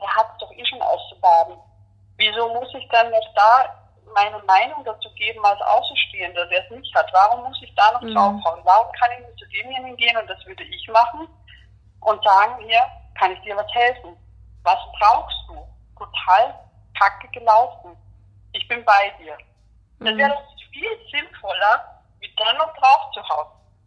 [0.00, 1.56] der hat es doch eh schon auszubaden.
[2.16, 3.82] Wieso muss ich dann noch da
[4.14, 7.08] meine Meinung dazu geben als Außenstehender, der es nicht hat?
[7.12, 8.14] Warum muss ich da noch mhm.
[8.14, 8.60] draufhauen?
[8.64, 11.28] Warum kann ich nicht zu demjenigen gehen und das würde ich machen
[12.00, 12.80] und sagen, hier,
[13.18, 14.16] kann ich dir was helfen?
[14.62, 15.66] Was brauchst du?
[15.98, 16.54] Total
[16.98, 17.96] kacke gelaufen.
[18.52, 19.36] Ich bin bei dir.
[20.00, 20.18] Das mhm.
[20.18, 23.46] wäre doch viel sinnvoller, wie dann noch drauf zu hauen.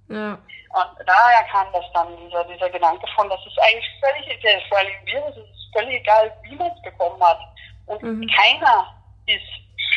[0.10, 0.38] Ja.
[0.72, 5.06] Und daher kam das dann, dieser, dieser Gedanke von, das ist eigentlich völlig, der völlig
[5.06, 7.40] Virus ist völlig egal, wie man es bekommen hat.
[7.86, 8.28] Und mhm.
[8.36, 8.94] keiner
[9.26, 9.42] ist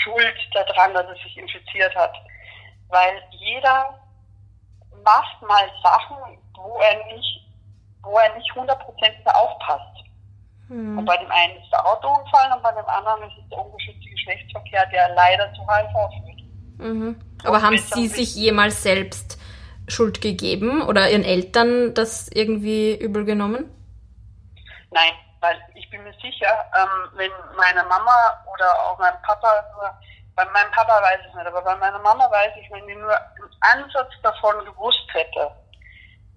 [0.03, 2.15] schuld daran, dass er sich infiziert hat.
[2.89, 3.99] Weil jeder
[5.05, 7.47] macht mal Sachen, wo er nicht,
[8.03, 10.05] wo er nicht hundertprozentig aufpasst.
[10.69, 10.99] Mhm.
[10.99, 14.11] Und bei dem einen ist der Autounfall und bei dem anderen ist es der ungeschützte
[14.11, 15.93] Geschlechtsverkehr, der leider zu HIV
[16.25, 16.33] führt.
[16.79, 17.17] Mhm.
[17.45, 19.39] Aber haben Sie sich jemals selbst
[19.89, 23.69] Schuld gegeben oder Ihren Eltern das irgendwie übel genommen?
[24.91, 25.13] Nein,
[25.93, 29.95] bin mir sicher, ähm, wenn meine Mama oder auch mein Papa, nur,
[30.35, 33.15] bei meinem Papa weiß ich nicht, aber bei meiner Mama weiß ich, wenn die nur
[33.15, 35.53] einen Ansatz davon gewusst hätte,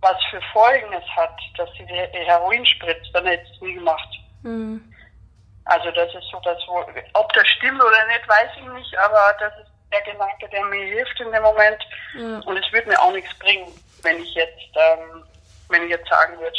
[0.01, 3.73] was für Folgen es hat, dass sie die Heroin spritzt, dann hätte sie es nie
[3.75, 4.09] gemacht.
[4.43, 4.93] Mhm.
[5.63, 9.33] Also das ist so, dass wo, ob das stimmt oder nicht, weiß ich nicht, aber
[9.39, 11.81] das ist der Gedanke, der mir hilft in dem Moment.
[12.13, 12.43] Mhm.
[12.45, 13.71] Und es würde mir auch nichts bringen,
[14.03, 15.23] wenn ich jetzt, ähm,
[15.69, 16.57] wenn ich jetzt sagen würde,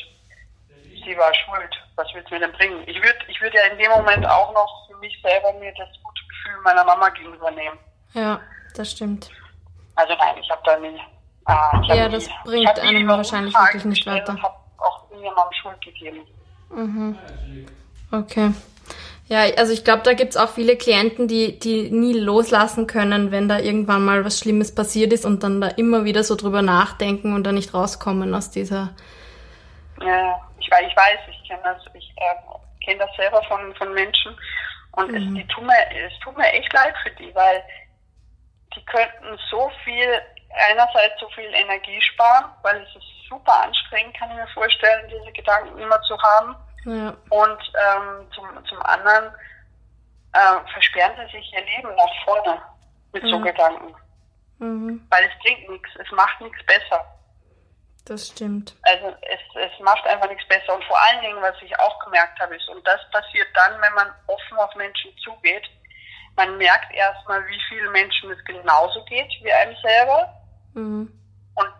[1.04, 1.85] sie war schuld.
[1.96, 2.82] Was wird es mir denn bringen?
[2.86, 5.88] Ich würde ich würd ja in dem Moment auch noch für mich selber mir das
[6.02, 7.78] gute Gefühl meiner Mama gegenüber nehmen.
[8.12, 8.40] Ja,
[8.74, 9.30] das stimmt.
[9.94, 11.00] Also nein, ich habe da nie.
[11.48, 14.34] Äh, ja, das nie, bringt einem wahrscheinlich wirklich nicht weiter.
[14.36, 16.26] Ich habe auch niemandem Schuld gegeben.
[16.70, 17.18] Mhm.
[18.12, 18.52] Okay.
[19.28, 23.48] Ja, also ich glaube, da gibt's auch viele Klienten, die, die nie loslassen können, wenn
[23.48, 27.34] da irgendwann mal was Schlimmes passiert ist und dann da immer wieder so drüber nachdenken
[27.34, 28.94] und dann nicht rauskommen aus dieser.
[30.00, 33.92] Ja, ich weiß, ich weiß, ich kenne das, ich äh, kenne das selber von, von
[33.94, 34.36] Menschen
[34.92, 35.16] und mhm.
[35.16, 37.62] es, die tut mir, es tut mir echt leid für die, weil
[38.74, 40.20] die könnten so viel,
[40.70, 45.32] einerseits so viel Energie sparen, weil es ist super anstrengend, kann ich mir vorstellen, diese
[45.32, 46.56] Gedanken immer zu haben
[46.86, 47.08] ja.
[47.30, 49.34] Und ähm, zum, zum anderen
[50.32, 52.62] äh, versperren sie sich ihr Leben nach vorne
[53.12, 53.28] mit mhm.
[53.28, 53.94] so Gedanken.
[54.58, 55.06] Mhm.
[55.10, 57.04] Weil es bringt nichts, es macht nichts besser.
[58.06, 58.76] Das stimmt.
[58.82, 60.74] Also es, es macht einfach nichts besser.
[60.74, 63.94] Und vor allen Dingen, was ich auch gemerkt habe, ist, und das passiert dann, wenn
[63.94, 65.64] man offen auf Menschen zugeht,
[66.36, 70.34] man merkt erstmal, wie vielen Menschen es genauso geht wie einem selber.
[70.74, 71.12] Mhm.
[71.54, 71.72] Und,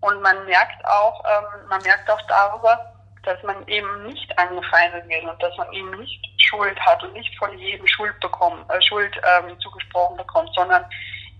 [0.00, 5.24] und man merkt auch, ähm, man merkt auch darüber, dass man eben nicht angefeindet wird
[5.24, 9.16] und dass man eben nicht Schuld hat und nicht von jedem Schuld bekommen, äh, Schuld
[9.24, 10.84] ähm, zugesprochen bekommt, sondern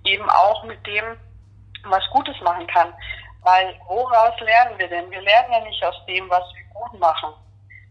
[0.05, 1.05] eben auch mit dem,
[1.85, 2.95] was Gutes machen kann.
[3.43, 5.11] Weil woraus lernen wir denn?
[5.11, 7.35] Wir lernen ja nicht aus dem, was wir gut machen.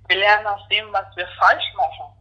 [0.08, 2.14] Wir lernen aus dem, was wir falsch machen.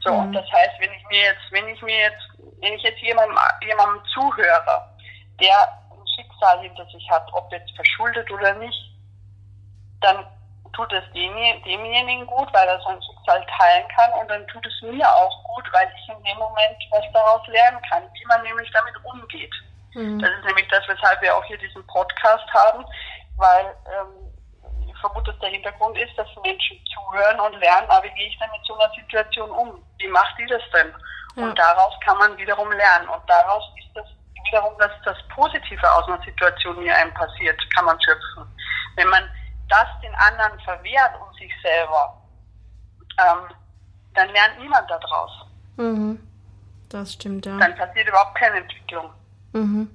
[0.00, 0.20] So, mhm.
[0.20, 2.28] und das heißt, wenn ich mir jetzt, wenn ich mir jetzt,
[2.60, 4.88] wenn ich jetzt jemandem, jemandem zuhöre,
[5.40, 8.90] der ein Schicksal hinter sich hat, ob jetzt verschuldet oder nicht,
[10.00, 10.26] dann
[10.74, 15.08] tut es demjenigen gut, weil er sein Schicksal teilen kann und dann tut es mir
[15.08, 18.94] auch gut, weil ich in dem Moment was daraus lernen kann, wie man nämlich damit
[19.04, 19.54] umgeht.
[19.94, 20.18] Mhm.
[20.20, 22.84] Das ist nämlich das, weshalb wir auch hier diesen Podcast haben,
[23.36, 24.32] weil ähm,
[24.86, 28.38] ich vermute, dass der Hintergrund ist, dass Menschen zuhören und lernen, aber wie gehe ich
[28.38, 29.82] denn mit so einer Situation um?
[29.98, 30.92] Wie macht die das denn?
[31.36, 31.44] Ja.
[31.44, 34.06] Und daraus kann man wiederum lernen und daraus ist das
[34.46, 38.44] wiederum dass das Positive aus einer Situation, die einem passiert, kann man schöpfen.
[38.96, 39.28] Wenn man
[39.68, 42.22] das den anderen verwehrt und sich selber,
[43.18, 43.54] ähm,
[44.14, 45.30] dann lernt niemand daraus.
[45.76, 46.20] Mhm.
[46.90, 47.56] Das stimmt, ja.
[47.58, 49.10] Dann passiert überhaupt keine Entwicklung.
[49.54, 49.88] Mhm.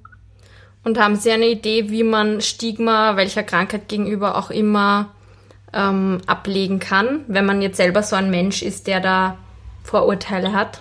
[0.82, 5.10] Und haben Sie eine Idee, wie man Stigma welcher Krankheit gegenüber auch immer
[5.72, 9.36] ähm, ablegen kann, wenn man jetzt selber so ein Mensch ist, der da
[9.84, 10.80] Vorurteile hat?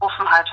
[0.00, 0.46] Offenheit.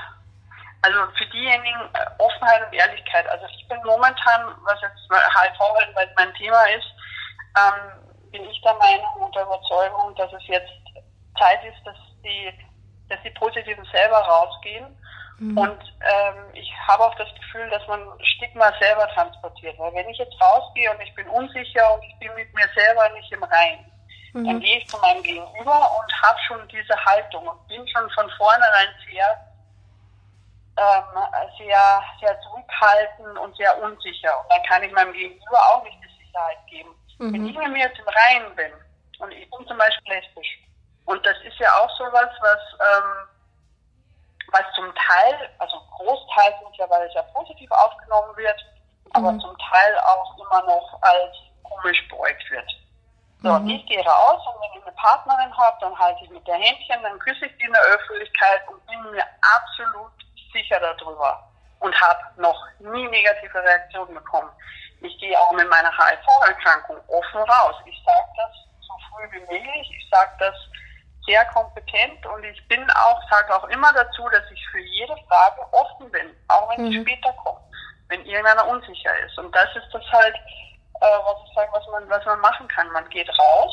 [0.82, 3.26] Also für diejenigen äh, Offenheit und Ehrlichkeit.
[3.30, 5.58] Also ich bin momentan, was jetzt HIV
[5.96, 6.86] halt mein Thema ist,
[7.56, 10.72] ähm, bin ich der Meinung und der Überzeugung, dass es jetzt
[11.38, 12.52] Zeit ist, dass die,
[13.08, 14.86] dass die Positiven selber rausgehen.
[15.38, 15.58] Mhm.
[15.58, 19.78] Und ähm, ich habe auch das Gefühl, dass man Stigma selber transportiert.
[19.78, 23.08] Weil wenn ich jetzt rausgehe und ich bin unsicher und ich bin mit mir selber
[23.10, 23.84] nicht im Rein,
[24.32, 24.46] mhm.
[24.46, 28.30] dann gehe ich zu meinem Gegenüber und habe schon diese Haltung und bin schon von
[28.38, 29.54] vornherein sehr
[30.76, 31.22] ähm,
[31.58, 34.40] sehr, sehr zurückhaltend und sehr unsicher.
[34.40, 36.90] Und dann kann ich meinem Gegenüber auch nicht die Sicherheit geben.
[37.18, 37.32] Mhm.
[37.32, 38.72] Wenn ich mit mir jetzt im Reinen bin
[39.20, 40.60] und ich bin zum Beispiel lesbisch
[41.04, 43.28] und das ist ja auch sowas, was, ähm,
[44.54, 48.64] was zum Teil, also Großteil mittlerweile sehr positiv aufgenommen wird,
[49.12, 49.40] aber mhm.
[49.40, 52.70] zum Teil auch immer noch als komisch beäugt wird.
[53.42, 53.68] So, mhm.
[53.68, 57.02] ich gehe raus und wenn ich eine Partnerin habe, dann halte ich mit der Händchen,
[57.02, 60.12] dann küsse ich die in der Öffentlichkeit und bin mir absolut
[60.52, 61.42] sicher darüber
[61.80, 64.50] und habe noch nie negative Reaktionen bekommen.
[65.00, 67.74] Ich gehe auch mit meiner HIV-Erkrankung offen raus.
[67.84, 69.90] Ich sage das so früh wie möglich.
[69.98, 70.54] Ich sage das
[71.26, 75.60] sehr kompetent und ich bin auch, sage auch immer dazu, dass ich für jede Frage
[75.72, 76.90] offen bin, auch wenn mhm.
[76.90, 77.60] sie später kommt,
[78.08, 79.38] wenn irgendeiner unsicher ist.
[79.38, 80.34] Und das ist das halt,
[81.00, 82.90] äh, was ich sage, was man, was man machen kann.
[82.92, 83.72] Man geht raus,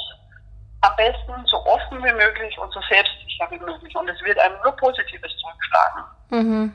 [0.82, 3.96] am besten so offen wie möglich und so selbstsicher wie möglich.
[3.96, 6.04] Und es wird einem nur Positives zurückschlagen.
[6.30, 6.74] Mhm.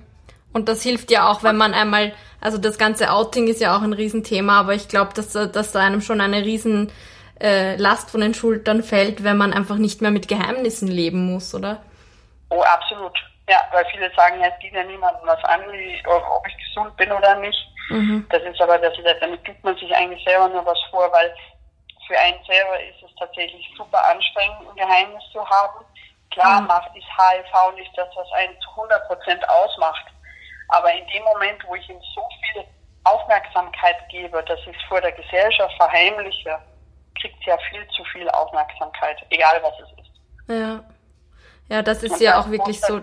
[0.52, 3.82] Und das hilft ja auch, wenn man einmal, also das ganze Outing ist ja auch
[3.82, 6.90] ein Riesenthema, aber ich glaube, dass, dass da einem schon eine riesen
[7.40, 11.54] äh, Last von den Schultern fällt, wenn man einfach nicht mehr mit Geheimnissen leben muss,
[11.54, 11.82] oder?
[12.50, 13.16] Oh, absolut.
[13.48, 16.96] Ja, weil viele sagen, ja, es geht ja niemandem was an, wie, ob ich gesund
[16.96, 17.58] bin oder nicht.
[17.90, 18.26] Mhm.
[18.30, 21.32] Das ist aber, das ist, damit gibt man sich eigentlich selber nur was vor, weil
[22.06, 25.84] für einen selber ist es tatsächlich super anstrengend, ein Geheimnis zu haben.
[26.30, 26.66] Klar mhm.
[26.68, 30.06] macht das HIV nicht das, was einen zu 100 Prozent ausmacht.
[30.68, 32.22] Aber in dem Moment, wo ich ihm so
[32.52, 32.64] viel
[33.04, 36.58] Aufmerksamkeit gebe, dass ich es vor der Gesellschaft verheimliche,
[37.20, 40.10] kriegt ja viel zu viel Aufmerksamkeit, egal was es ist.
[40.48, 40.84] Ja.
[41.68, 43.00] Ja, das ist Und ja auch wirklich so.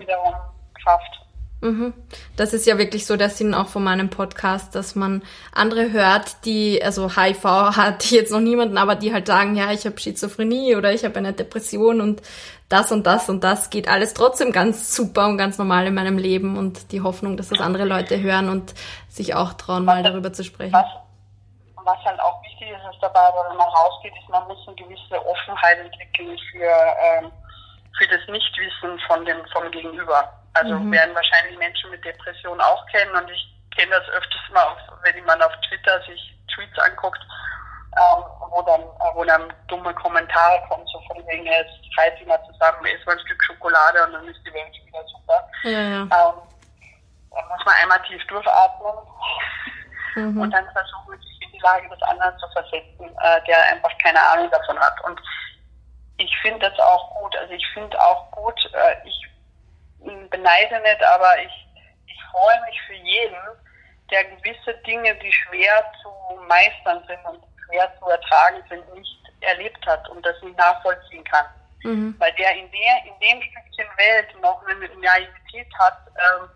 [0.82, 1.24] Kraft.
[1.64, 1.94] Mhm.
[2.36, 5.22] Das ist ja wirklich so der Sinn auch von meinem Podcast, dass man
[5.52, 9.86] andere hört, die, also HIV hat jetzt noch niemanden, aber die halt sagen, ja, ich
[9.86, 12.20] habe Schizophrenie oder ich habe eine Depression und
[12.68, 16.18] das und das und das geht alles trotzdem ganz super und ganz normal in meinem
[16.18, 18.74] Leben und die Hoffnung, dass das andere Leute hören und
[19.08, 20.72] sich auch trauen, mal darüber zu sprechen.
[20.74, 20.86] Was,
[21.84, 25.26] was halt auch wichtig ist, ist dabei, wenn man rausgeht, ist, man muss eine gewisse
[25.26, 27.32] Offenheit entwickeln für, ähm,
[27.98, 30.32] für das Nichtwissen von dem, vom Gegenüber.
[30.54, 30.92] Also mhm.
[30.92, 35.24] werden wahrscheinlich Menschen mit Depressionen auch kennen und ich kenne das öfters mal, auf, wenn
[35.24, 37.20] man auf Twitter sich Tweets anguckt,
[37.96, 38.82] ähm, wo dann
[39.14, 43.24] wo dann dumme Kommentare kommen, so von wegen, jetzt reiß mal zusammen, isst mal ein
[43.26, 45.48] Stück Schokolade und dann ist die Welt wieder super.
[45.64, 46.02] Ja, ja.
[46.02, 46.08] Ähm,
[47.30, 48.94] dann muss man einmal tief durchatmen
[50.14, 50.40] mhm.
[50.40, 54.50] und dann versuchen, sich die Lage des anderen zu versetzen, äh, der einfach keine Ahnung
[54.50, 55.02] davon hat.
[55.04, 55.20] Und
[56.18, 57.36] ich finde das auch gut.
[57.36, 59.26] Also ich finde auch gut, äh, ich
[60.30, 61.66] beneide nicht, aber ich,
[62.06, 63.36] ich freue mich für jeden,
[64.10, 66.10] der gewisse Dinge, die schwer zu
[66.46, 71.46] meistern sind und schwer zu ertragen sind, nicht erlebt hat und das nicht nachvollziehen kann.
[71.82, 72.14] Mhm.
[72.18, 76.48] Weil der in der in dem Stückchen Welt noch eine Naivität hat, ähm,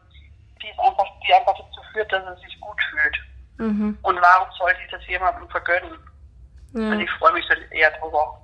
[0.62, 3.18] die einfach, die einfach dazu führt, dass er sich gut fühlt.
[3.58, 3.98] Mhm.
[4.02, 5.98] Und warum sollte ich das jemandem vergönnen?
[6.74, 6.90] Ja.
[6.90, 8.40] Also ich freue mich eher drüber.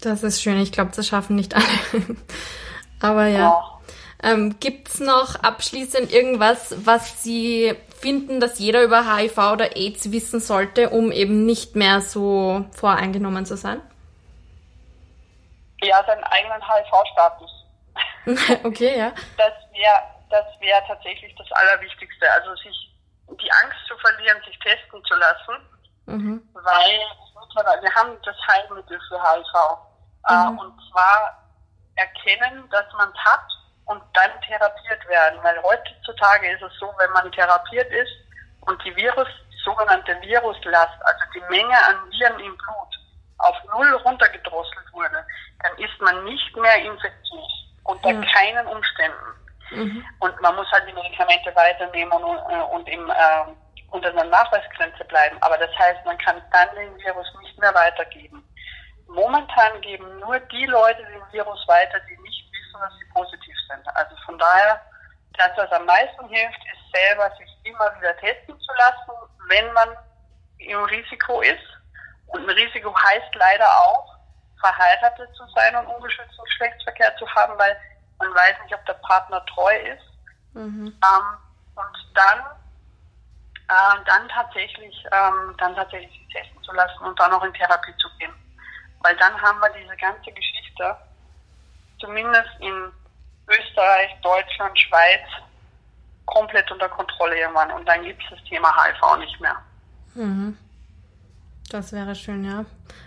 [0.00, 0.60] Das ist schön.
[0.60, 1.64] Ich glaube, das schaffen nicht alle.
[3.00, 3.38] Aber ja.
[3.38, 3.78] ja.
[4.24, 10.12] Ähm, Gibt es noch abschließend irgendwas, was Sie finden, dass jeder über HIV oder AIDS
[10.12, 13.80] wissen sollte, um eben nicht mehr so voreingenommen zu sein?
[15.82, 17.50] Ja, seinen eigenen HIV-Status.
[18.64, 19.12] okay, ja.
[19.36, 22.26] Das wäre das wär tatsächlich das Allerwichtigste.
[22.32, 22.91] Also sich
[23.28, 25.54] die Angst zu verlieren, sich testen zu lassen,
[26.06, 26.48] mhm.
[26.54, 27.00] weil
[27.80, 29.54] wir haben das Heilmittel für HIV.
[30.28, 30.58] Äh, mhm.
[30.58, 31.42] Und zwar
[31.96, 33.46] erkennen, dass man es hat
[33.86, 35.38] und dann therapiert werden.
[35.42, 38.12] Weil heutzutage ist es so, wenn man therapiert ist
[38.62, 42.98] und die Virus, die sogenannte Viruslast, also die Menge an Viren im Blut
[43.38, 45.24] auf null runtergedrosselt wurde,
[45.62, 47.52] dann ist man nicht mehr infektiös
[47.84, 48.22] unter ja.
[48.32, 49.41] keinen Umständen.
[49.72, 50.04] Mhm.
[50.20, 53.44] Und man muss halt die Medikamente weiternehmen und, äh, und im, äh,
[53.90, 55.36] unter einer Nachweisgrenze bleiben.
[55.40, 58.42] Aber das heißt, man kann dann den Virus nicht mehr weitergeben.
[59.06, 63.86] Momentan geben nur die Leute den Virus weiter, die nicht wissen, dass sie positiv sind.
[63.96, 64.80] Also von daher,
[65.36, 69.88] das, was am meisten hilft, ist selber sich immer wieder testen zu lassen, wenn man
[70.58, 71.58] im Risiko ist.
[72.28, 74.16] Und ein Risiko heißt leider auch,
[74.60, 77.76] verheiratet zu sein und ungeschützten Geschlechtsverkehr zu haben, weil
[78.22, 80.02] man weiß nicht, ob der Partner treu ist.
[80.54, 80.86] Mhm.
[80.86, 81.26] Ähm,
[81.74, 82.38] und dann,
[83.68, 87.94] äh, dann tatsächlich, ähm, dann tatsächlich sich testen zu lassen und dann auch in Therapie
[87.96, 88.32] zu gehen.
[89.00, 90.96] Weil dann haben wir diese ganze Geschichte,
[91.98, 92.92] zumindest in
[93.48, 95.26] Österreich, Deutschland, Schweiz
[96.26, 97.72] komplett unter Kontrolle irgendwann.
[97.72, 99.56] Und dann gibt es das Thema HIV nicht mehr.
[100.14, 100.56] Mhm.
[101.70, 102.64] Das wäre schön, ja.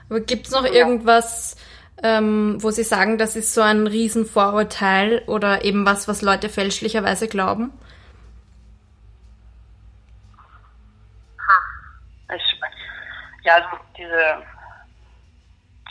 [0.10, 0.72] Aber gibt es noch ja.
[0.72, 1.56] irgendwas,
[2.04, 7.28] ähm, wo Sie sagen, das ist so ein Riesenvorurteil oder eben was, was Leute fälschlicherweise
[7.28, 7.72] glauben?
[13.44, 14.44] Ja, also diese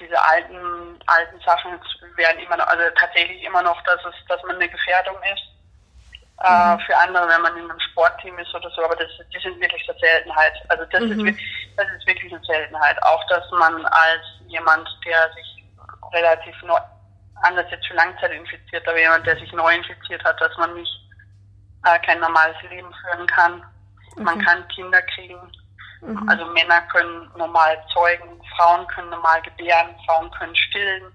[0.01, 1.79] diese alten, alten Sachen
[2.17, 5.43] werden immer noch, also tatsächlich immer noch, dass es, dass man eine Gefährdung ist.
[6.43, 6.81] Äh, mhm.
[6.81, 9.89] für andere, wenn man in einem Sportteam ist oder so, aber das, die sind wirklich
[9.89, 10.53] eine Seltenheit.
[10.69, 11.29] Also das, mhm.
[11.29, 11.39] ist,
[11.77, 13.01] das ist wirklich eine Seltenheit.
[13.05, 15.54] Auch, dass man als jemand, der sich
[16.15, 16.79] relativ neu,
[17.43, 20.93] anders jetzt für Langzeit infiziert, aber jemand, der sich neu infiziert hat, dass man nicht
[21.85, 23.63] äh, kein normales Leben führen kann.
[24.13, 24.23] Okay.
[24.23, 25.53] Man kann Kinder kriegen.
[26.01, 26.29] Mhm.
[26.29, 31.13] Also Männer können normal zeugen, Frauen können normal gebären, Frauen können stillen,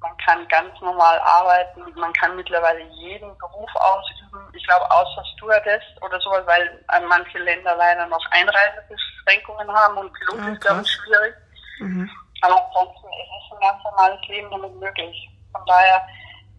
[0.00, 4.48] man kann ganz normal arbeiten, man kann mittlerweile jeden Beruf ausüben.
[4.52, 10.52] Ich glaube, außer Stewardess oder sowas, weil manche Länder leider noch Einreisebeschränkungen haben und Pilot
[10.52, 11.34] ist, glaube ich, schwierig.
[11.80, 12.10] Mhm.
[12.42, 15.30] Aber ansonsten ist es ein ganz normales Leben damit möglich.
[15.52, 16.06] Von daher,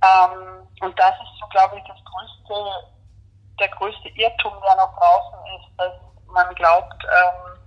[0.03, 2.87] ähm, und das ist so, glaube ich, das größte,
[3.59, 5.93] der größte Irrtum, der noch draußen ist, dass
[6.27, 7.59] man glaubt, ähm,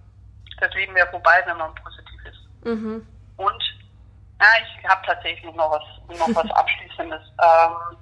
[0.60, 2.66] das Leben wäre vorbei, wenn man positiv ist.
[2.66, 3.06] Mhm.
[3.36, 3.62] Und
[4.40, 7.22] ja, ich habe tatsächlich noch was, noch was Abschließendes.
[7.42, 7.96] Ähm,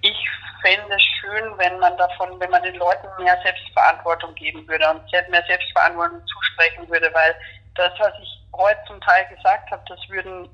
[0.00, 0.28] ich
[0.62, 5.30] fände es schön, wenn man davon, wenn man den Leuten mehr Selbstverantwortung geben würde und
[5.30, 7.34] mehr Selbstverantwortung zusprechen würde, weil
[7.74, 10.48] das, was ich heute zum Teil gesagt habe, das würden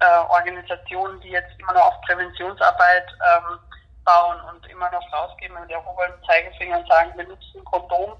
[0.00, 3.58] äh, Organisationen, die jetzt immer noch auf Präventionsarbeit ähm,
[4.04, 8.16] bauen und immer noch rausgeben und erhobenen Zeigefinger und sagen, wir nutzen Kondom,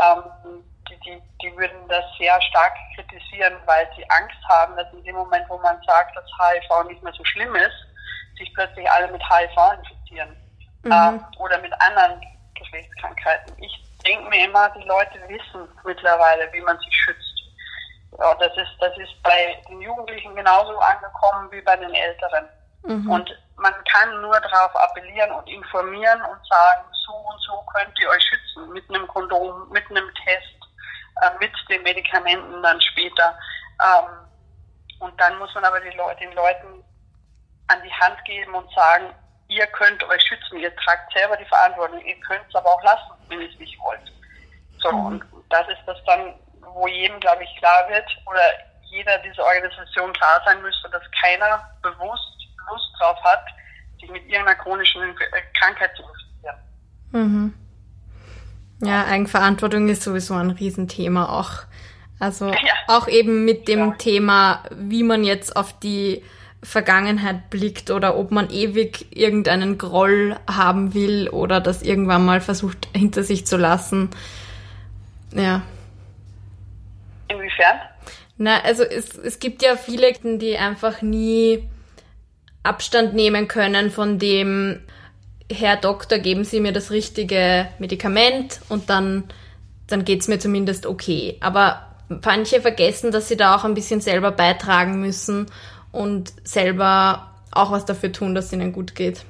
[0.00, 5.04] ähm, die, die, die würden das sehr stark kritisieren, weil sie Angst haben, dass in
[5.04, 7.86] dem Moment, wo man sagt, dass HIV nicht mehr so schlimm ist,
[8.38, 10.36] sich plötzlich alle mit HIV infizieren.
[10.84, 10.92] mhm.
[10.92, 12.20] äh, oder mit anderen
[12.54, 13.54] Geschlechtskrankheiten.
[13.62, 17.27] Ich denke mir immer, die Leute wissen mittlerweile, wie man sich schützt.
[18.18, 22.48] Ja, das ist, das ist bei den Jugendlichen genauso angekommen wie bei den Älteren.
[22.84, 23.10] Mhm.
[23.10, 28.08] Und man kann nur darauf appellieren und informieren und sagen, so und so könnt ihr
[28.08, 30.58] euch schützen mit einem Kondom, mit einem Test,
[31.22, 33.38] äh, mit den Medikamenten dann später.
[33.82, 34.28] Ähm,
[35.00, 36.84] und dann muss man aber die Leute, den Leuten
[37.68, 39.14] an die Hand geben und sagen,
[39.48, 43.12] ihr könnt euch schützen, ihr tragt selber die Verantwortung, ihr könnt es aber auch lassen,
[43.28, 44.12] wenn ihr es nicht wollt.
[44.78, 45.06] So, mhm.
[45.06, 46.34] und das ist das dann,
[46.74, 48.40] wo jedem, glaube ich, klar wird, oder
[48.90, 52.38] jeder dieser Organisation klar sein müsste, dass keiner bewusst
[52.70, 53.44] Lust drauf hat,
[54.00, 55.02] sich mit irgendeiner chronischen
[55.58, 56.56] Krankheit zu infizieren.
[57.12, 57.54] Mhm.
[58.80, 61.64] Ja, Eigenverantwortung ist sowieso ein Riesenthema auch.
[62.20, 62.74] Also ja.
[62.86, 63.94] auch eben mit dem ja.
[63.96, 66.22] Thema, wie man jetzt auf die
[66.62, 72.88] Vergangenheit blickt oder ob man ewig irgendeinen Groll haben will oder das irgendwann mal versucht
[72.94, 74.10] hinter sich zu lassen.
[75.32, 75.62] Ja.
[77.28, 77.80] Inwiefern?
[78.36, 81.68] Na, also es, es gibt ja viele, die einfach nie
[82.62, 84.80] Abstand nehmen können von dem,
[85.50, 89.24] Herr Doktor, geben Sie mir das richtige Medikament und dann,
[89.86, 91.38] dann geht's mir zumindest okay.
[91.40, 95.46] Aber manche vergessen, dass sie da auch ein bisschen selber beitragen müssen
[95.92, 99.24] und selber auch was dafür tun, dass es ihnen gut geht.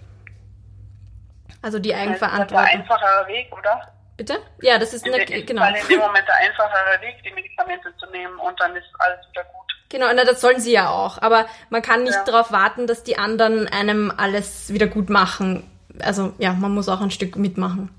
[1.62, 2.56] Also die Eigenverantwortung.
[2.56, 3.92] Das ist ein einfacher Weg, oder?
[4.18, 4.42] Bitte?
[4.60, 5.62] Ja, das ist eine, genau.
[5.62, 9.20] Weil in dem Moment der einfachere Weg, die Medikamente zu nehmen und dann ist alles
[9.30, 9.72] wieder gut.
[9.90, 11.22] Genau, na, das sollen sie ja auch.
[11.22, 12.24] Aber man kann nicht ja.
[12.24, 15.70] darauf warten, dass die anderen einem alles wieder gut machen.
[16.02, 17.94] Also ja, man muss auch ein Stück mitmachen.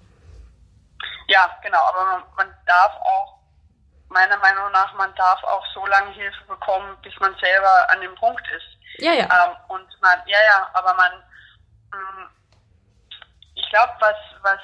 [1.28, 3.40] Ja, genau, aber man, man darf auch
[4.10, 8.16] meiner Meinung nach, man darf auch so lange Hilfe bekommen, bis man selber an dem
[8.16, 9.02] Punkt ist.
[9.02, 9.24] Ja, ja.
[9.24, 11.12] Ähm, und man, ja, ja, aber man,
[11.94, 12.30] mh, mm,
[13.56, 14.60] ich glaube, was, was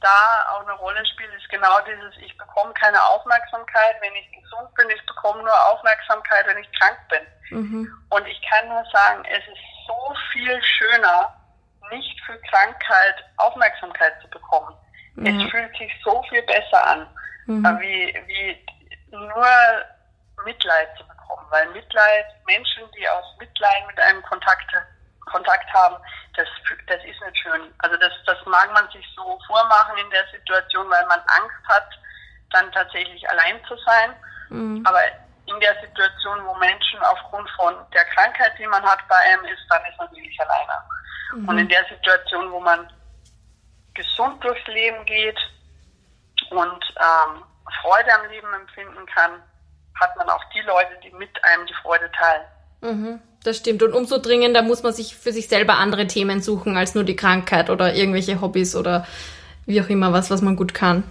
[0.00, 4.74] da auch eine Rolle spielt, ist genau dieses, ich bekomme keine Aufmerksamkeit, wenn ich gesund
[4.74, 7.58] bin, ich bekomme nur Aufmerksamkeit, wenn ich krank bin.
[7.58, 8.04] Mhm.
[8.10, 11.34] Und ich kann nur sagen, es ist so viel schöner,
[11.90, 14.74] nicht für Krankheit Aufmerksamkeit zu bekommen.
[15.14, 15.26] Mhm.
[15.26, 17.06] Es fühlt sich so viel besser an,
[17.46, 17.64] mhm.
[17.80, 18.66] wie, wie
[19.10, 19.46] nur
[20.44, 24.72] Mitleid zu bekommen, weil Mitleid, Menschen, die aus Mitleid mit einem Kontakt,
[25.26, 25.96] Kontakt haben,
[26.36, 26.48] das,
[26.86, 27.62] das ist nicht schön.
[27.78, 31.88] Also das, das mag man sich so vormachen in der Situation, weil man Angst hat,
[32.50, 34.14] dann tatsächlich allein zu sein.
[34.48, 34.84] Mhm.
[34.86, 35.00] Aber
[35.46, 39.62] in der Situation, wo Menschen aufgrund von der Krankheit, die man hat, bei einem ist,
[39.68, 40.82] dann ist man wirklich alleine.
[41.34, 41.48] Mhm.
[41.48, 42.92] Und in der Situation, wo man
[43.94, 45.38] gesund durchs Leben geht
[46.50, 47.44] und ähm,
[47.82, 49.42] Freude am Leben empfinden kann,
[50.00, 52.46] hat man auch die Leute, die mit einem die Freude teilen.
[52.80, 53.82] Mhm, das stimmt.
[53.82, 57.16] Und umso dringender muss man sich für sich selber andere Themen suchen als nur die
[57.16, 59.06] Krankheit oder irgendwelche Hobbys oder
[59.66, 61.04] wie auch immer was, was man gut kann.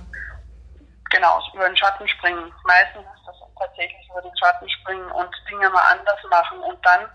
[1.12, 2.52] Genau, über den Schatten springen.
[2.66, 7.06] Meistens ist das tatsächlich über den Schatten springen und Dinge mal anders machen und dann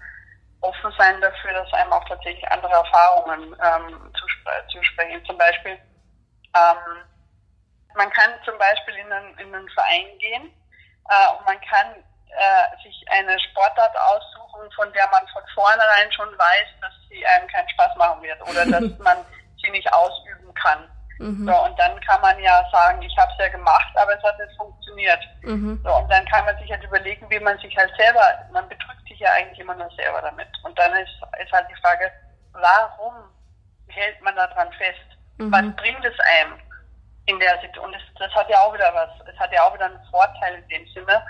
[0.61, 4.13] offen sein dafür, dass einem auch tatsächlich andere Erfahrungen ähm,
[4.71, 5.25] zusprechen.
[5.27, 5.79] Zum Beispiel
[6.55, 7.05] ähm,
[7.95, 10.51] man kann zum Beispiel in einen, in einen Verein gehen
[11.09, 11.95] äh, und man kann
[12.31, 17.49] äh, sich eine Sportart aussuchen, von der man von vornherein schon weiß, dass sie einem
[17.49, 19.19] keinen Spaß machen wird oder dass man
[19.63, 20.89] sie nicht ausüben kann.
[21.19, 21.47] Mhm.
[21.47, 24.39] So, und dann kann man ja sagen, ich habe es ja gemacht, aber es hat
[24.39, 25.21] nicht funktioniert.
[25.43, 25.81] Mhm.
[25.85, 28.21] So, und dann kann man sich halt überlegen, wie man sich halt selber,
[28.53, 30.49] man betrügt sich ja eigentlich immer nur selber damit.
[30.65, 32.11] Und dann ist, ist halt die Frage,
[32.53, 33.15] warum
[33.89, 35.07] hält man daran fest?
[35.39, 35.53] Mhm.
[35.53, 36.59] Was bringt es einem?
[37.27, 37.87] in der Situation.
[37.87, 39.11] Und das, das hat ja auch wieder was.
[39.27, 41.23] Es hat ja auch wieder einen Vorteil in dem Sinne,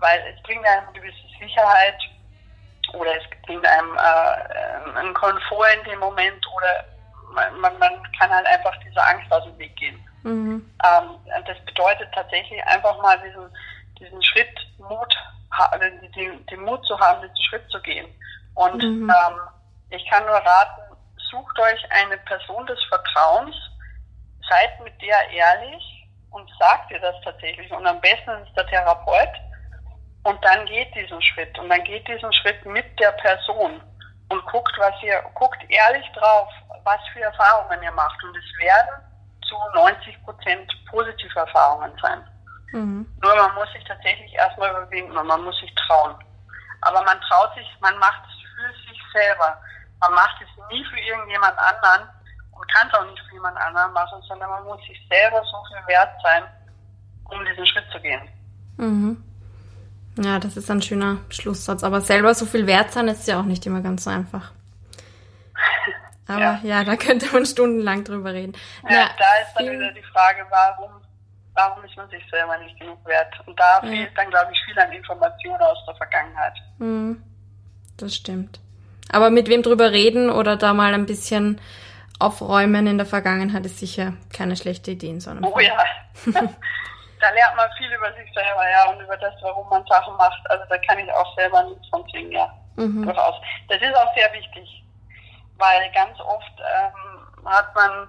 [0.00, 1.98] weil es bringt einem eine gewisse Sicherheit
[2.94, 6.84] oder es bringt einem äh, einen Komfort in dem Moment oder
[7.34, 9.98] man, man, man kann halt einfach dieser Angst aus dem Weg gehen.
[10.22, 10.70] Mhm.
[10.84, 13.48] Ähm, das bedeutet tatsächlich einfach mal diesen,
[13.98, 15.14] diesen Schritt Mut,
[16.14, 18.06] den, den Mut zu haben, diesen Schritt zu gehen.
[18.54, 19.10] Und mhm.
[19.10, 19.40] ähm,
[19.90, 20.96] ich kann nur raten,
[21.30, 23.54] sucht euch eine Person des Vertrauens,
[24.48, 27.70] seid mit der ehrlich und sagt ihr das tatsächlich.
[27.72, 29.30] Und am besten ist der Therapeut.
[30.22, 31.58] Und dann geht diesen Schritt.
[31.58, 33.80] Und dann geht diesen Schritt mit der Person
[34.28, 36.48] und guckt, was ihr, guckt ehrlich drauf,
[36.84, 38.22] was für Erfahrungen ihr macht.
[38.22, 39.02] Und es werden
[39.48, 42.22] zu 90 Prozent positive Erfahrungen sein.
[42.72, 43.06] Mhm.
[43.22, 46.14] Nur man muss sich tatsächlich erstmal überwinden und man muss sich trauen.
[46.82, 49.60] Aber man traut sich, man macht es für sich selber.
[50.00, 52.08] Man macht es nie für irgendjemand anderen,
[52.60, 55.64] man kann es auch nicht für jemand anderen machen, sondern man muss sich selber so
[55.68, 56.44] viel wert sein,
[57.30, 58.28] um diesen Schritt zu gehen.
[58.76, 59.29] Mhm.
[60.18, 61.84] Ja, das ist ein schöner Schlusssatz.
[61.84, 64.52] Aber selber so viel wert sein ist ja auch nicht immer ganz so einfach.
[66.26, 66.60] Aber ja.
[66.62, 66.84] ja.
[66.84, 68.52] da könnte man stundenlang drüber reden.
[68.88, 70.90] Ja, Na, da ist dann wieder die Frage, warum,
[71.54, 73.34] warum ist man sich selber nicht genug wert?
[73.46, 73.88] Und da ja.
[73.88, 76.54] fehlt dann, glaube ich, viel an Informationen aus der Vergangenheit.
[76.78, 77.22] Mhm.
[77.96, 78.60] Das stimmt.
[79.12, 81.60] Aber mit wem drüber reden oder da mal ein bisschen
[82.18, 85.64] aufräumen in der Vergangenheit ist sicher keine schlechte Idee in so einem Oh Fall.
[85.64, 85.76] ja.
[87.20, 89.59] da lernt man viel über sich selber, ja, und über das, warum
[89.90, 90.40] Sachen macht.
[90.50, 92.48] Also da kann ich auch selber nichts von singen, ja.
[92.76, 93.04] Mhm.
[93.04, 93.36] Durchaus.
[93.68, 94.84] Das ist auch sehr wichtig,
[95.58, 98.08] weil ganz oft ähm, hat man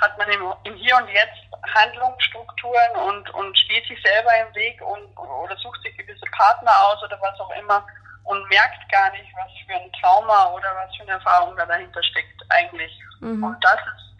[0.00, 4.82] hat man im, im Hier und Jetzt Handlungsstrukturen und, und steht sich selber im Weg
[4.82, 7.86] und oder sucht sich gewisse Partner aus oder was auch immer
[8.24, 12.02] und merkt gar nicht, was für ein Trauma oder was für eine Erfahrung da dahinter
[12.02, 12.92] steckt eigentlich.
[13.20, 13.44] Mhm.
[13.44, 14.16] Und das ist,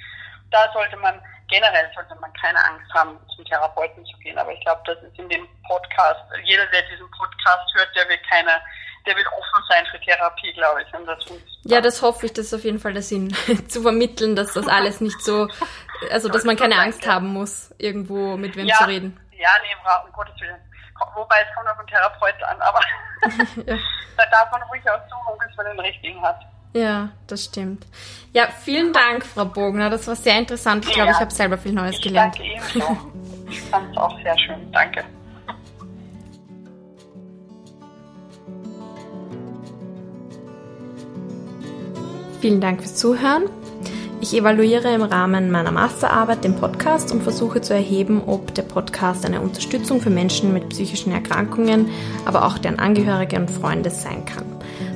[0.50, 1.20] da sollte man,
[1.52, 4.38] generell sollte man keine Angst haben, zum Therapeuten zu gehen.
[4.38, 8.18] Aber ich glaube, das ist in dem Podcast, jeder, der diesen Podcast hört, der will
[8.28, 8.52] keine,
[9.06, 10.94] der will offen sein für Therapie, glaube ich.
[10.94, 11.18] Und das
[11.64, 13.32] ja, das hoffe ich, das ist auf jeden Fall der Sinn,
[13.68, 15.48] zu vermitteln, dass das alles nicht so,
[16.10, 19.20] also dass man keine Angst haben muss, irgendwo mit wem ja, zu reden.
[19.32, 19.76] Ja, nee,
[20.06, 20.60] um Gottes Willen.
[21.14, 22.80] Wobei es kommt auf den Therapeut an, aber
[24.16, 26.40] da darf man ruhig auch suchen, bis man den richtigen hat.
[26.74, 27.86] Ja, das stimmt.
[28.32, 29.90] Ja, vielen Dank, Frau Bogner.
[29.90, 30.86] Das war sehr interessant.
[30.86, 31.16] Ich glaube, ja.
[31.16, 32.36] ich habe selber viel Neues ich gelernt.
[32.38, 32.98] Danke ebenso.
[33.50, 34.72] Ich fand es auch sehr schön.
[34.72, 35.04] Danke.
[42.40, 43.44] Vielen Dank fürs Zuhören.
[44.22, 49.26] Ich evaluiere im Rahmen meiner Masterarbeit den Podcast und versuche zu erheben, ob der Podcast
[49.26, 51.90] eine Unterstützung für Menschen mit psychischen Erkrankungen,
[52.24, 54.51] aber auch deren Angehörige und Freunde sein kann.